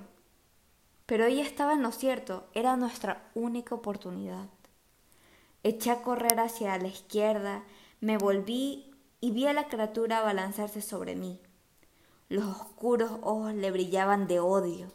Pero 1.10 1.25
ella 1.25 1.42
estaba 1.42 1.74
en 1.74 1.82
lo 1.82 1.92
cierto. 1.92 2.46
Era 2.54 2.78
nuestra 2.78 3.32
única 3.34 3.74
oportunidad. 3.74 4.48
Eché 5.63 5.89
a 5.89 6.04
correr 6.04 6.39
hacia 6.39 6.78
la 6.78 6.88
izquierda, 6.88 7.63
me 8.00 8.20
volví 8.20 8.94
y 9.20 9.32
vi 9.32 9.48
a 9.48 9.54
la 9.54 9.70
criatura 9.70 10.20
abalanzarse 10.20 10.84
sobre 10.84 11.16
mí. 11.16 11.42
Los 12.30 12.46
oscuros 12.46 13.10
ojos 13.24 13.56
le 13.56 13.72
brillaban 13.72 14.28
de 14.28 14.39
odio. 14.39 14.92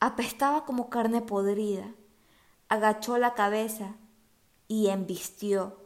Apestaba 0.00 0.64
como 0.64 0.88
carne 0.88 1.20
podrida. 1.20 1.92
Agachó 2.70 3.18
la 3.18 3.34
cabeza 3.34 3.96
y 4.66 4.88
embistió 4.88 5.76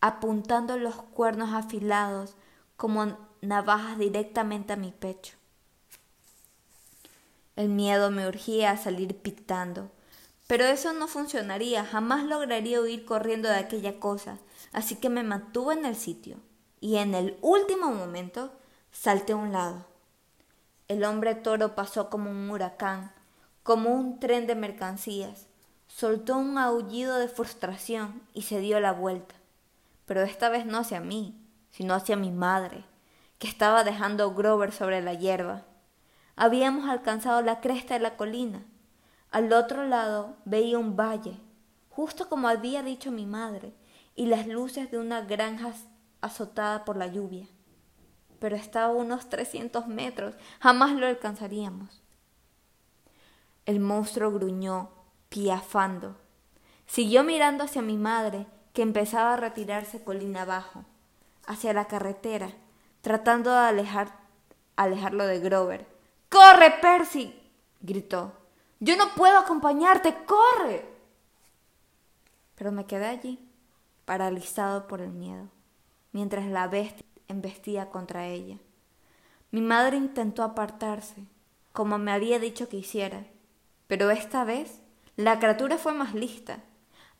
apuntando 0.00 0.78
los 0.78 0.94
cuernos 0.94 1.52
afilados 1.52 2.34
como 2.78 3.18
navajas 3.42 3.98
directamente 3.98 4.72
a 4.72 4.76
mi 4.76 4.90
pecho. 4.90 5.39
El 7.60 7.68
miedo 7.68 8.10
me 8.10 8.26
urgía 8.26 8.70
a 8.70 8.76
salir 8.76 9.16
pictando, 9.16 9.90
pero 10.46 10.64
eso 10.64 10.92
no 10.92 11.08
funcionaría, 11.08 11.84
jamás 11.84 12.24
lograría 12.24 12.80
huir 12.80 13.04
corriendo 13.04 13.48
de 13.48 13.56
aquella 13.56 14.00
cosa, 14.00 14.38
así 14.72 14.96
que 14.96 15.08
me 15.08 15.22
mantuve 15.22 15.74
en 15.74 15.84
el 15.84 15.96
sitio, 15.96 16.38
y 16.80 16.96
en 16.96 17.14
el 17.14 17.36
último 17.42 17.92
momento 17.92 18.52
salté 18.92 19.34
a 19.34 19.36
un 19.36 19.52
lado. 19.52 19.84
El 20.88 21.04
hombre 21.04 21.34
toro 21.34 21.74
pasó 21.74 22.08
como 22.08 22.30
un 22.30 22.50
huracán, 22.50 23.12
como 23.62 23.90
un 23.90 24.18
tren 24.18 24.46
de 24.46 24.54
mercancías, 24.54 25.46
soltó 25.86 26.36
un 26.38 26.56
aullido 26.56 27.16
de 27.16 27.28
frustración 27.28 28.22
y 28.32 28.42
se 28.42 28.60
dio 28.60 28.80
la 28.80 28.92
vuelta 28.92 29.34
pero 30.10 30.22
esta 30.22 30.48
vez 30.48 30.66
no 30.66 30.78
hacia 30.78 30.98
mí, 30.98 31.40
sino 31.70 31.94
hacia 31.94 32.16
mi 32.16 32.32
madre, 32.32 32.82
que 33.38 33.46
estaba 33.46 33.84
dejando 33.84 34.34
Grover 34.34 34.72
sobre 34.72 35.00
la 35.02 35.14
hierba. 35.14 35.62
Habíamos 36.36 36.88
alcanzado 36.88 37.42
la 37.42 37.60
cresta 37.60 37.94
de 37.94 38.00
la 38.00 38.16
colina. 38.16 38.64
Al 39.30 39.52
otro 39.52 39.86
lado 39.86 40.36
veía 40.44 40.78
un 40.78 40.96
valle, 40.96 41.38
justo 41.90 42.28
como 42.28 42.48
había 42.48 42.82
dicho 42.82 43.10
mi 43.10 43.26
madre, 43.26 43.72
y 44.14 44.26
las 44.26 44.46
luces 44.46 44.90
de 44.90 44.98
una 44.98 45.22
granja 45.22 45.72
azotada 46.20 46.84
por 46.84 46.96
la 46.96 47.06
lluvia. 47.06 47.46
Pero 48.38 48.56
estaba 48.56 48.92
unos 48.92 49.28
trescientos 49.28 49.86
metros, 49.86 50.34
jamás 50.60 50.92
lo 50.92 51.06
alcanzaríamos. 51.06 52.02
El 53.66 53.80
monstruo 53.80 54.32
gruñó, 54.32 54.90
piafando. 55.28 56.16
Siguió 56.86 57.22
mirando 57.22 57.64
hacia 57.64 57.82
mi 57.82 57.96
madre, 57.96 58.46
que 58.72 58.82
empezaba 58.82 59.34
a 59.34 59.36
retirarse 59.36 60.02
colina 60.02 60.42
abajo, 60.42 60.84
hacia 61.46 61.72
la 61.72 61.86
carretera, 61.86 62.50
tratando 63.00 63.50
de 63.50 63.58
alejar, 63.58 64.12
alejarlo 64.76 65.26
de 65.26 65.40
Grover. 65.40 65.89
¡Corre, 66.30 66.70
Percy! 66.80 67.34
gritó. 67.80 68.32
Yo 68.78 68.96
no 68.96 69.14
puedo 69.14 69.38
acompañarte, 69.38 70.16
corre. 70.24 70.86
Pero 72.54 72.72
me 72.72 72.86
quedé 72.86 73.06
allí, 73.06 73.46
paralizado 74.06 74.86
por 74.86 75.02
el 75.02 75.10
miedo, 75.10 75.48
mientras 76.12 76.46
la 76.46 76.66
bestia 76.66 77.04
embestía 77.28 77.90
contra 77.90 78.26
ella. 78.26 78.56
Mi 79.50 79.60
madre 79.60 79.98
intentó 79.98 80.42
apartarse, 80.42 81.26
como 81.74 81.98
me 81.98 82.12
había 82.12 82.38
dicho 82.38 82.70
que 82.70 82.78
hiciera, 82.78 83.26
pero 83.86 84.10
esta 84.10 84.44
vez 84.44 84.80
la 85.16 85.38
criatura 85.38 85.76
fue 85.76 85.92
más 85.92 86.14
lista 86.14 86.60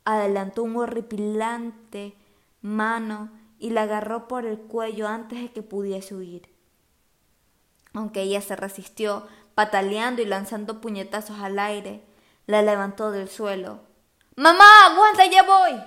adelantó 0.04 0.62
un 0.62 0.76
horripilante 0.76 2.14
mano 2.62 3.30
y 3.58 3.70
la 3.70 3.82
agarró 3.82 4.28
por 4.28 4.46
el 4.46 4.58
cuello 4.58 5.06
antes 5.08 5.40
de 5.40 5.52
que 5.52 5.62
pudiese 5.62 6.14
huir. 6.14 6.48
Aunque 7.92 8.22
ella 8.22 8.40
se 8.40 8.57
resistió, 8.57 9.26
pataleando 9.55 10.22
y 10.22 10.26
lanzando 10.26 10.81
puñetazos 10.81 11.40
al 11.40 11.59
aire, 11.59 12.05
la 12.46 12.62
levantó 12.62 13.11
del 13.11 13.29
suelo. 13.29 13.81
¡Mamá! 14.37 14.64
¡Aguanta! 14.87 15.26
¡Ya 15.26 15.42
voy! 15.42 15.81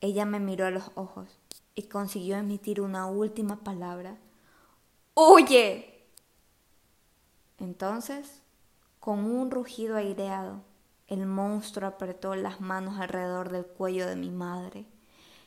Ella 0.00 0.24
me 0.24 0.40
miró 0.40 0.66
a 0.66 0.70
los 0.70 0.90
ojos 0.94 1.38
y 1.74 1.84
consiguió 1.84 2.36
emitir 2.36 2.80
una 2.80 3.06
última 3.06 3.56
palabra. 3.56 4.16
¡Huye! 5.14 6.06
Entonces, 7.58 8.42
con 9.00 9.24
un 9.24 9.50
rugido 9.50 9.96
aireado, 9.96 10.62
el 11.06 11.26
monstruo 11.26 11.88
apretó 11.88 12.34
las 12.34 12.60
manos 12.60 12.98
alrededor 12.98 13.50
del 13.50 13.64
cuello 13.64 14.06
de 14.06 14.16
mi 14.16 14.30
madre, 14.30 14.86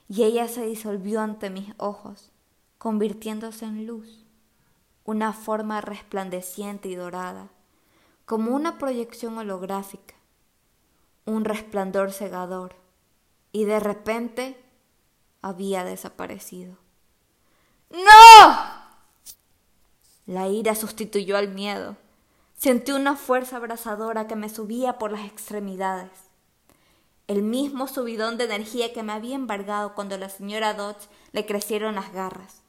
y 0.07 0.23
ella 0.23 0.47
se 0.47 0.65
disolvió 0.65 1.21
ante 1.21 1.49
mis 1.49 1.73
ojos, 1.77 2.31
convirtiéndose 2.77 3.65
en 3.65 3.85
luz, 3.85 4.18
una 5.09 5.33
forma 5.33 5.81
resplandeciente 5.81 6.89
y 6.89 6.95
dorada, 6.95 7.49
como 8.25 8.55
una 8.55 8.77
proyección 8.77 9.37
holográfica, 9.37 10.15
un 11.25 11.45
resplandor 11.45 12.11
cegador, 12.11 12.75
y 13.51 13.65
de 13.65 13.79
repente 13.79 14.63
había 15.41 15.83
desaparecido. 15.83 16.77
¡No! 17.89 18.79
La 20.25 20.47
ira 20.47 20.75
sustituyó 20.75 21.37
al 21.37 21.49
miedo 21.49 21.97
Sentí 22.59 22.91
una 22.91 23.15
fuerza 23.15 23.55
abrasadora 23.55 24.27
que 24.27 24.35
me 24.35 24.49
subía 24.49 24.97
por 24.97 25.13
las 25.13 25.25
extremidades. 25.25 26.11
El 27.27 27.41
mismo 27.41 27.87
subidón 27.87 28.37
de 28.37 28.43
energía 28.43 28.91
que 28.91 29.01
me 29.01 29.13
había 29.13 29.35
embargado 29.35 29.95
cuando 29.95 30.17
la 30.17 30.27
señora 30.27 30.73
Dodge 30.73 31.07
le 31.31 31.45
crecieron 31.45 31.95
las 31.95 32.11
garras. 32.11 32.61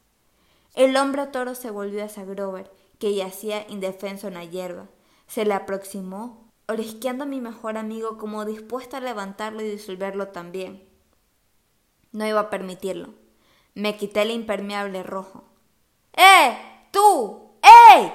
El 0.74 0.96
hombre 0.96 1.26
toro 1.26 1.54
se 1.54 1.70
volvió 1.70 2.04
hacia 2.04 2.24
Grover, 2.24 2.70
que 2.98 3.14
yacía 3.14 3.66
indefenso 3.68 4.28
en 4.28 4.34
la 4.34 4.44
hierba. 4.44 4.86
Se 5.26 5.44
le 5.44 5.54
aproximó, 5.54 6.50
orisqueando 6.68 7.24
a 7.24 7.26
mi 7.26 7.40
mejor 7.40 7.76
amigo 7.76 8.18
como 8.18 8.44
dispuesta 8.44 8.98
a 8.98 9.00
levantarlo 9.00 9.62
y 9.62 9.70
disolverlo 9.70 10.28
también. 10.28 10.88
No 12.12 12.26
iba 12.26 12.40
a 12.40 12.50
permitirlo. 12.50 13.14
Me 13.74 13.96
quité 13.96 14.22
el 14.22 14.30
impermeable 14.30 15.02
rojo. 15.02 15.44
¡Eh! 16.12 16.56
¡Tú! 16.90 17.50
¡Eh! 17.62 18.12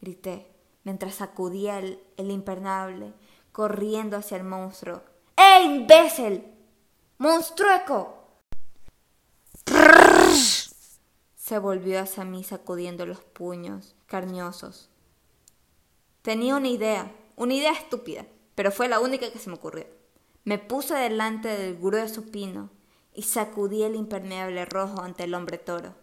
grité 0.00 0.52
mientras 0.84 1.14
sacudía 1.16 1.78
el, 1.78 2.00
impermeable, 2.16 3.12
corriendo 3.52 4.16
hacia 4.16 4.36
el 4.36 4.44
monstruo. 4.44 5.02
¡Eh, 5.36 5.62
imbécil! 5.64 6.44
¡Monstrueco! 7.18 8.18
Se 11.52 11.58
volvió 11.58 12.00
hacia 12.00 12.24
mí 12.24 12.44
sacudiendo 12.44 13.04
los 13.04 13.20
puños 13.20 13.94
carñosos. 14.06 14.88
Tenía 16.22 16.56
una 16.56 16.68
idea, 16.68 17.14
una 17.36 17.52
idea 17.52 17.72
estúpida, 17.72 18.24
pero 18.54 18.72
fue 18.72 18.88
la 18.88 19.00
única 19.00 19.30
que 19.30 19.38
se 19.38 19.50
me 19.50 19.56
ocurrió. 19.56 19.84
Me 20.44 20.58
puse 20.58 20.94
delante 20.94 21.48
del 21.48 21.76
grueso 21.76 22.22
pino 22.22 22.70
y 23.12 23.24
sacudí 23.24 23.82
el 23.82 23.96
impermeable 23.96 24.64
rojo 24.64 25.02
ante 25.02 25.24
el 25.24 25.34
hombre 25.34 25.58
toro, 25.58 25.94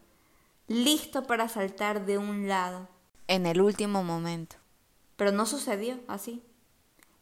listo 0.68 1.24
para 1.24 1.50
saltar 1.50 2.06
de 2.06 2.20
un 2.20 2.48
lado. 2.48 2.88
En 3.26 3.48
el 3.48 3.60
último 3.60 4.04
momento. 4.04 4.56
Pero 5.16 5.32
no 5.32 5.48
sucedió 5.48 6.00
así. 6.08 6.44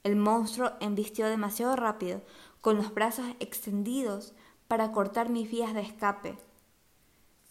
El 0.04 0.16
monstruo 0.16 0.72
embistió 0.80 1.28
demasiado 1.28 1.76
rápido, 1.76 2.20
con 2.60 2.76
los 2.76 2.92
brazos 2.92 3.24
extendidos 3.40 4.34
para 4.66 4.92
cortar 4.92 5.30
mis 5.30 5.50
vías 5.50 5.72
de 5.72 5.80
escape. 5.80 6.36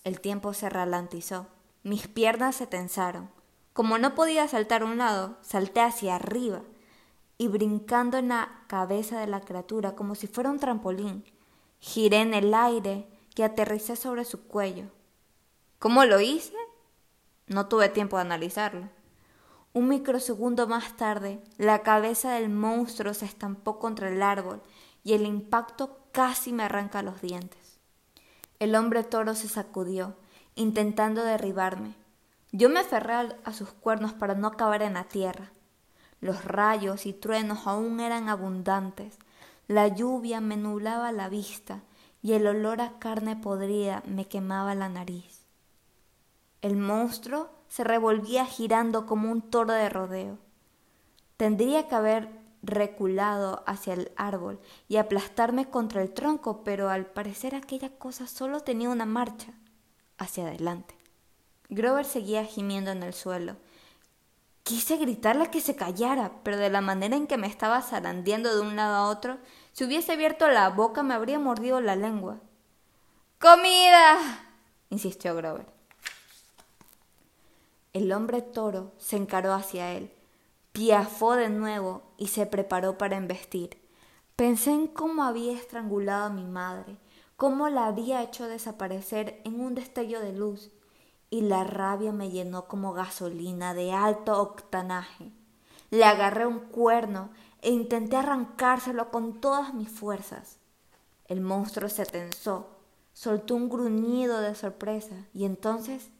El 0.07 0.21
tiempo 0.21 0.53
se 0.53 0.69
ralentizó, 0.69 1.47
mis 1.83 2.07
piernas 2.07 2.55
se 2.55 2.65
tensaron, 2.65 3.29
Como 3.73 3.97
no 3.97 4.15
podía 4.15 4.47
saltar 4.47 4.81
a 4.81 4.85
un 4.85 4.97
lado, 4.97 5.35
salté 5.41 5.81
hacia 5.81 6.15
arriba 6.15 6.61
y 7.37 7.49
brincando 7.49 8.17
en 8.17 8.29
la 8.29 8.63
cabeza 8.67 9.19
de 9.19 9.27
la 9.27 9.41
criatura 9.41 9.95
como 9.97 10.15
si 10.15 10.27
fuera 10.27 10.49
un 10.49 10.59
trampolín, 10.59 11.25
giré 11.81 12.21
en 12.21 12.33
el 12.33 12.53
aire 12.53 13.05
que 13.35 13.43
aterricé 13.43 13.97
sobre 13.97 14.23
su 14.23 14.47
cuello. 14.47 14.85
¿Cómo 15.77 16.05
lo 16.05 16.21
hice? 16.21 16.55
No 17.47 17.65
tuve 17.65 17.89
tiempo 17.89 18.15
de 18.15 18.21
analizarlo. 18.21 18.87
Un 19.73 19.89
microsegundo 19.89 20.69
más 20.69 20.95
tarde, 20.95 21.41
la 21.57 21.83
cabeza 21.83 22.31
del 22.31 22.47
monstruo 22.47 23.13
se 23.13 23.25
estampó 23.25 23.77
contra 23.77 24.07
el 24.07 24.23
árbol 24.23 24.61
y 25.03 25.15
el 25.15 25.25
impacto 25.25 25.99
casi 26.13 26.53
me 26.53 26.63
arranca 26.63 27.01
los 27.01 27.19
dientes. 27.21 27.56
El 28.59 28.75
hombre 28.75 29.03
toro 29.03 29.35
se 29.35 29.47
sacudió, 29.47 30.15
intentando 30.55 31.23
derribarme. 31.23 31.95
Yo 32.51 32.69
me 32.69 32.79
aferré 32.79 33.13
a 33.43 33.53
sus 33.53 33.69
cuernos 33.71 34.13
para 34.13 34.33
no 34.33 34.47
acabar 34.47 34.81
en 34.81 34.95
la 34.95 35.03
tierra. 35.03 35.51
Los 36.21 36.43
rayos 36.45 37.05
y 37.05 37.13
truenos 37.13 37.67
aún 37.67 37.99
eran 37.99 38.29
abundantes. 38.29 39.19
La 39.67 39.87
lluvia 39.87 40.41
me 40.41 40.57
nublaba 40.57 41.11
la 41.11 41.29
vista 41.29 41.83
y 42.21 42.33
el 42.33 42.47
olor 42.47 42.81
a 42.81 42.97
carne 42.99 43.35
podrida 43.35 44.01
me 44.05 44.25
quemaba 44.25 44.73
la 44.73 44.89
nariz. 44.89 45.45
El 46.61 46.77
monstruo 46.77 47.49
se 47.67 47.83
revolvía 47.83 48.45
girando 48.45 49.05
como 49.05 49.31
un 49.31 49.41
toro 49.41 49.73
de 49.73 49.89
rodeo. 49.89 50.39
Tendría 51.35 51.87
que 51.87 51.95
haber 51.95 52.36
reculado 52.63 53.63
hacia 53.67 53.93
el 53.93 54.11
árbol 54.15 54.59
y 54.87 54.97
aplastarme 54.97 55.69
contra 55.69 56.01
el 56.01 56.13
tronco, 56.13 56.63
pero 56.63 56.89
al 56.89 57.05
parecer 57.05 57.55
aquella 57.55 57.89
cosa 57.89 58.27
solo 58.27 58.61
tenía 58.61 58.89
una 58.89 59.05
marcha 59.05 59.53
hacia 60.17 60.47
adelante. 60.47 60.95
Grover 61.69 62.05
seguía 62.05 62.45
gimiendo 62.45 62.91
en 62.91 63.03
el 63.03 63.13
suelo. 63.13 63.57
Quise 64.63 64.97
gritarle 64.97 65.49
que 65.49 65.61
se 65.61 65.75
callara, 65.75 66.31
pero 66.43 66.57
de 66.57 66.69
la 66.69 66.81
manera 66.81 67.15
en 67.15 67.27
que 67.27 67.37
me 67.37 67.47
estaba 67.47 67.81
zarandeando 67.81 68.53
de 68.53 68.61
un 68.61 68.75
lado 68.75 68.95
a 68.95 69.09
otro, 69.09 69.37
si 69.71 69.85
hubiese 69.85 70.13
abierto 70.13 70.47
la 70.49 70.69
boca 70.69 71.03
me 71.03 71.13
habría 71.13 71.39
mordido 71.39 71.79
la 71.79 71.95
lengua. 71.95 72.39
¡Comida! 73.39 74.17
insistió 74.89 75.35
Grover. 75.35 75.67
El 77.93 78.11
hombre 78.11 78.41
toro 78.41 78.93
se 78.97 79.15
encaró 79.15 79.53
hacia 79.53 79.93
él, 79.93 80.11
piafó 80.77 81.35
de 81.35 81.49
nuevo 81.49 82.03
y 82.17 82.27
se 82.27 82.45
preparó 82.45 82.99
para 82.99 83.17
embestir. 83.17 83.81
Pensé 84.35 84.69
en 84.69 84.85
cómo 84.85 85.23
había 85.23 85.53
estrangulado 85.53 86.25
a 86.25 86.29
mi 86.29 86.45
madre, 86.45 86.99
cómo 87.35 87.67
la 87.67 87.87
había 87.87 88.21
hecho 88.21 88.47
desaparecer 88.47 89.41
en 89.43 89.59
un 89.59 89.73
destello 89.73 90.19
de 90.19 90.33
luz, 90.33 90.69
y 91.31 91.41
la 91.41 91.63
rabia 91.63 92.11
me 92.11 92.29
llenó 92.29 92.67
como 92.67 92.93
gasolina 92.93 93.73
de 93.73 93.91
alto 93.91 94.39
octanaje. 94.39 95.31
Le 95.89 96.05
agarré 96.05 96.45
un 96.45 96.59
cuerno 96.59 97.31
e 97.63 97.71
intenté 97.71 98.15
arrancárselo 98.15 99.09
con 99.09 99.41
todas 99.41 99.73
mis 99.73 99.89
fuerzas. 99.89 100.59
El 101.25 101.41
monstruo 101.41 101.89
se 101.89 102.05
tensó, 102.05 102.67
soltó 103.13 103.55
un 103.55 103.67
gruñido 103.67 104.41
de 104.41 104.53
sorpresa 104.53 105.25
y 105.33 105.45
entonces 105.45 106.11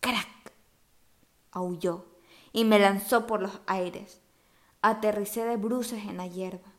¡crack! 0.00 0.52
aulló 1.52 2.09
y 2.52 2.64
me 2.64 2.78
lanzó 2.78 3.26
por 3.26 3.42
los 3.42 3.60
aires. 3.66 4.20
Aterricé 4.82 5.44
de 5.44 5.56
bruces 5.56 6.04
en 6.04 6.16
la 6.16 6.26
hierba, 6.26 6.72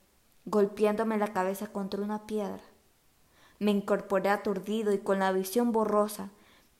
golpeándome 0.46 1.18
la 1.18 1.34
cabeza 1.34 1.68
contra 1.68 2.02
una 2.02 2.26
piedra. 2.26 2.62
Me 3.60 3.72
incorporé 3.72 4.30
aturdido 4.30 4.92
y 4.94 5.00
con 5.00 5.20
la 5.20 5.32
visión 5.32 5.72
borrosa 5.72 6.32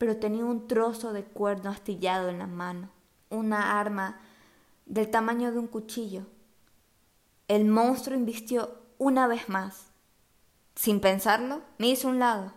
pero 0.02 0.18
tenía 0.18 0.44
un 0.46 0.68
trozo 0.68 1.14
de 1.14 1.24
cuerno 1.24 1.70
astillado 1.70 2.30
en 2.30 2.40
la 2.40 2.48
mano, 2.48 2.90
una 3.30 3.80
arma 3.80 4.20
del 4.88 5.12
tamaño 5.12 5.52
de 5.52 5.60
un 5.60 5.68
cuchillo. 5.68 6.26
El 7.48 7.66
monstruo 7.66 8.18
invistió 8.18 8.80
una 8.98 9.28
vez 9.28 9.48
más. 9.48 9.92
Sin 10.74 11.02
pensarlo, 11.02 11.62
me 11.78 11.90
hizo 11.90 12.08
un 12.08 12.18
lado. 12.18 12.52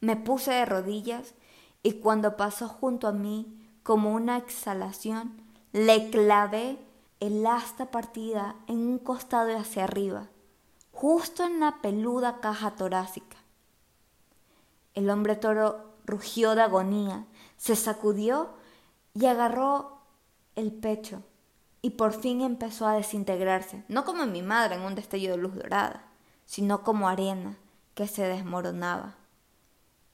Me 0.00 0.14
puse 0.14 0.52
de 0.52 0.64
rodillas 0.64 1.34
y 1.82 1.94
cuando 1.94 2.36
pasó 2.36 2.68
junto 2.68 3.08
a 3.08 3.12
mí, 3.12 3.68
como 3.82 4.12
una 4.12 4.36
exhalación, 4.36 5.42
le 5.76 6.08
clavé 6.08 6.78
el 7.20 7.46
asta 7.46 7.90
partida 7.90 8.56
en 8.66 8.78
un 8.78 8.98
costado 8.98 9.54
hacia 9.58 9.84
arriba, 9.84 10.28
justo 10.90 11.44
en 11.44 11.60
la 11.60 11.82
peluda 11.82 12.40
caja 12.40 12.76
torácica. 12.76 13.36
El 14.94 15.10
hombre 15.10 15.36
toro 15.36 15.84
rugió 16.06 16.54
de 16.54 16.62
agonía, 16.62 17.26
se 17.58 17.76
sacudió 17.76 18.54
y 19.12 19.26
agarró 19.26 19.98
el 20.54 20.72
pecho 20.72 21.22
y 21.82 21.90
por 21.90 22.14
fin 22.14 22.40
empezó 22.40 22.86
a 22.86 22.94
desintegrarse, 22.94 23.84
no 23.88 24.06
como 24.06 24.24
mi 24.24 24.40
madre 24.40 24.76
en 24.76 24.80
un 24.80 24.94
destello 24.94 25.32
de 25.32 25.36
luz 25.36 25.56
dorada, 25.56 26.06
sino 26.46 26.84
como 26.84 27.06
arena 27.06 27.58
que 27.94 28.08
se 28.08 28.22
desmoronaba. 28.22 29.16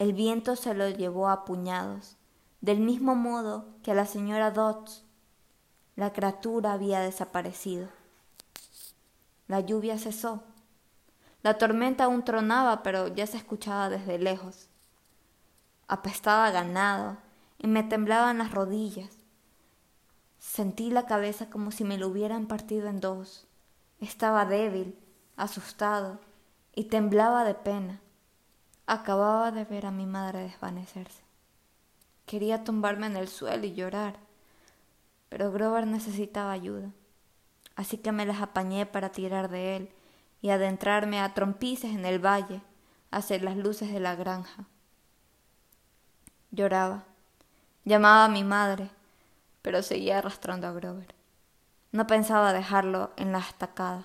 El 0.01 0.13
viento 0.13 0.57
se 0.57 0.75
lo 0.75 0.91
llevó 0.91 1.29
a 1.29 1.45
puñados, 1.45 2.17
del 2.61 2.81
mismo 2.81 3.15
modo 3.15 3.67
que 3.85 3.93
a 3.93 3.95
la 3.95 4.07
señora 4.07 4.51
Dodds. 4.51 5.05
La 5.97 6.13
criatura 6.13 6.73
había 6.73 7.01
desaparecido. 7.01 7.89
La 9.49 9.61
lluvia 9.61 9.99
cesó. 9.99 10.43
La 11.43 11.59
tormenta 11.59 12.05
aún 12.05 12.25
tronaba, 12.25 12.83
pero 12.83 13.09
ya 13.09 13.27
se 13.27 13.37
escuchaba 13.37 13.89
desde 13.89 14.19
lejos 14.19 14.69
apestaba 15.93 16.51
ganado 16.51 17.19
y 17.59 17.67
me 17.67 17.83
temblaban 17.83 18.39
las 18.39 18.51
rodillas. 18.51 19.11
Sentí 20.39 20.89
la 20.89 21.05
cabeza 21.05 21.51
como 21.51 21.71
si 21.71 21.85
me 21.85 21.99
lo 21.99 22.09
hubieran 22.09 22.47
partido 22.47 22.89
en 22.89 22.99
dos. 22.99 23.47
Estaba 24.01 24.47
débil, 24.47 24.99
asustado 25.37 26.19
y 26.75 26.85
temblaba 26.85 27.45
de 27.45 27.53
pena. 27.53 28.01
Acababa 28.87 29.53
de 29.53 29.67
ver 29.67 29.85
a 29.85 29.91
mi 29.91 30.07
madre 30.07 30.45
desvanecerse. 30.45 31.23
Quería 32.25 32.65
tumbarme 32.65 33.09
en 33.09 33.19
el 33.19 33.29
suelo 33.29 33.67
y 33.67 33.75
llorar, 33.75 34.17
pero 35.33 35.51
Grover 35.51 35.87
necesitaba 35.87 36.53
ayuda, 36.53 36.91
así 37.75 37.97
que 37.97 38.13
me 38.13 38.27
las 38.27 38.43
apañé 38.43 38.85
para 38.85 39.13
tirar 39.13 39.49
de 39.49 39.77
él 39.77 39.89
y 40.43 40.51
adentrarme 40.51 41.21
a 41.21 41.33
trompices 41.33 41.93
en 41.93 42.05
el 42.05 42.19
valle 42.19 42.61
hacia 43.11 43.39
las 43.39 43.57
luces 43.57 43.91
de 43.95 43.99
la 43.99 44.15
granja. 44.15 44.67
Lloraba. 46.51 47.05
Llamaba 47.87 48.27
a 48.27 48.29
mi 48.29 48.45
madre, 48.45 48.91
pero 49.63 49.83
seguía 49.83 50.19
arrastrando 50.19 50.67
a 50.67 50.73
Grover. 50.73 51.15
No 51.93 52.07
pensaba 52.07 52.53
dejarlo 52.53 53.13
en 53.17 53.33
la 53.33 53.39
estacada. 53.39 54.05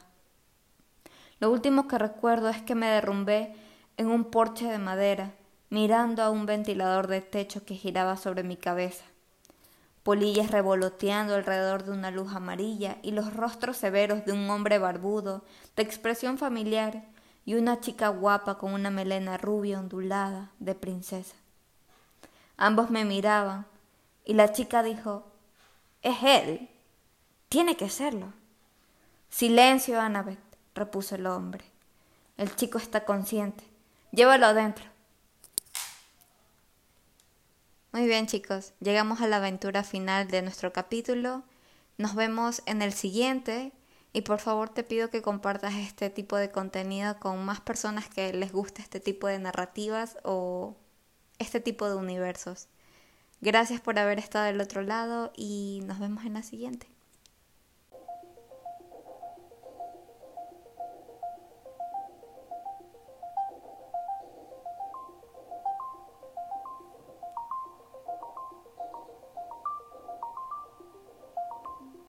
Lo 1.41 1.51
último 1.51 1.89
que 1.89 1.97
recuerdo 1.97 2.47
es 2.47 2.61
que 2.61 2.73
me 2.73 2.87
derrumbé 2.87 3.53
en 3.97 4.07
un 4.07 4.23
porche 4.23 4.65
de 4.65 4.79
madera, 4.79 5.33
mirando 5.69 6.23
a 6.23 6.29
un 6.29 6.45
ventilador 6.45 7.07
de 7.07 7.19
techo 7.19 7.65
que 7.65 7.75
giraba 7.75 8.15
sobre 8.15 8.43
mi 8.43 8.55
cabeza. 8.55 9.03
Polillas 10.07 10.51
revoloteando 10.51 11.35
alrededor 11.35 11.83
de 11.83 11.91
una 11.91 12.11
luz 12.11 12.33
amarilla 12.33 12.95
y 13.01 13.11
los 13.11 13.33
rostros 13.33 13.75
severos 13.75 14.23
de 14.23 14.31
un 14.31 14.49
hombre 14.49 14.79
barbudo, 14.79 15.43
de 15.75 15.83
expresión 15.83 16.37
familiar, 16.37 17.03
y 17.43 17.55
una 17.55 17.81
chica 17.81 18.07
guapa 18.07 18.57
con 18.57 18.71
una 18.71 18.89
melena 18.89 19.35
rubia 19.35 19.77
ondulada 19.77 20.49
de 20.59 20.75
princesa. 20.75 21.35
Ambos 22.55 22.89
me 22.89 23.03
miraban 23.03 23.65
y 24.23 24.35
la 24.35 24.53
chica 24.53 24.81
dijo, 24.81 25.25
Es 26.01 26.23
él. 26.23 26.69
Tiene 27.49 27.75
que 27.75 27.89
serlo. 27.89 28.31
Silencio, 29.29 29.99
Annabeth, 29.99 30.39
repuso 30.73 31.15
el 31.15 31.27
hombre. 31.27 31.65
El 32.37 32.55
chico 32.55 32.77
está 32.77 33.03
consciente. 33.03 33.65
Llévalo 34.13 34.45
adentro. 34.45 34.85
Muy 37.97 38.05
bien, 38.05 38.27
chicos. 38.27 38.73
Llegamos 38.79 39.21
a 39.21 39.27
la 39.27 39.37
aventura 39.37 39.83
final 39.83 40.27
de 40.27 40.43
nuestro 40.43 40.71
capítulo. 40.71 41.41
Nos 41.97 42.13
vemos 42.13 42.61
en 42.67 42.83
el 42.83 42.93
siguiente. 42.93 43.71
Y 44.13 44.21
por 44.21 44.37
favor 44.37 44.69
te 44.69 44.83
pido 44.83 45.09
que 45.09 45.23
compartas 45.23 45.73
este 45.73 46.11
tipo 46.11 46.37
de 46.37 46.51
contenido 46.51 47.19
con 47.19 47.43
más 47.43 47.59
personas 47.59 48.07
que 48.07 48.33
les 48.33 48.51
guste 48.51 48.83
este 48.83 48.99
tipo 48.99 49.25
de 49.25 49.39
narrativas 49.39 50.15
o 50.23 50.77
este 51.39 51.59
tipo 51.59 51.89
de 51.89 51.95
universos. 51.95 52.67
Gracias 53.41 53.81
por 53.81 53.97
haber 53.97 54.19
estado 54.19 54.45
del 54.45 54.61
otro 54.61 54.83
lado 54.83 55.33
y 55.35 55.81
nos 55.87 55.97
vemos 55.97 56.23
en 56.23 56.35
la 56.35 56.43
siguiente. 56.43 56.96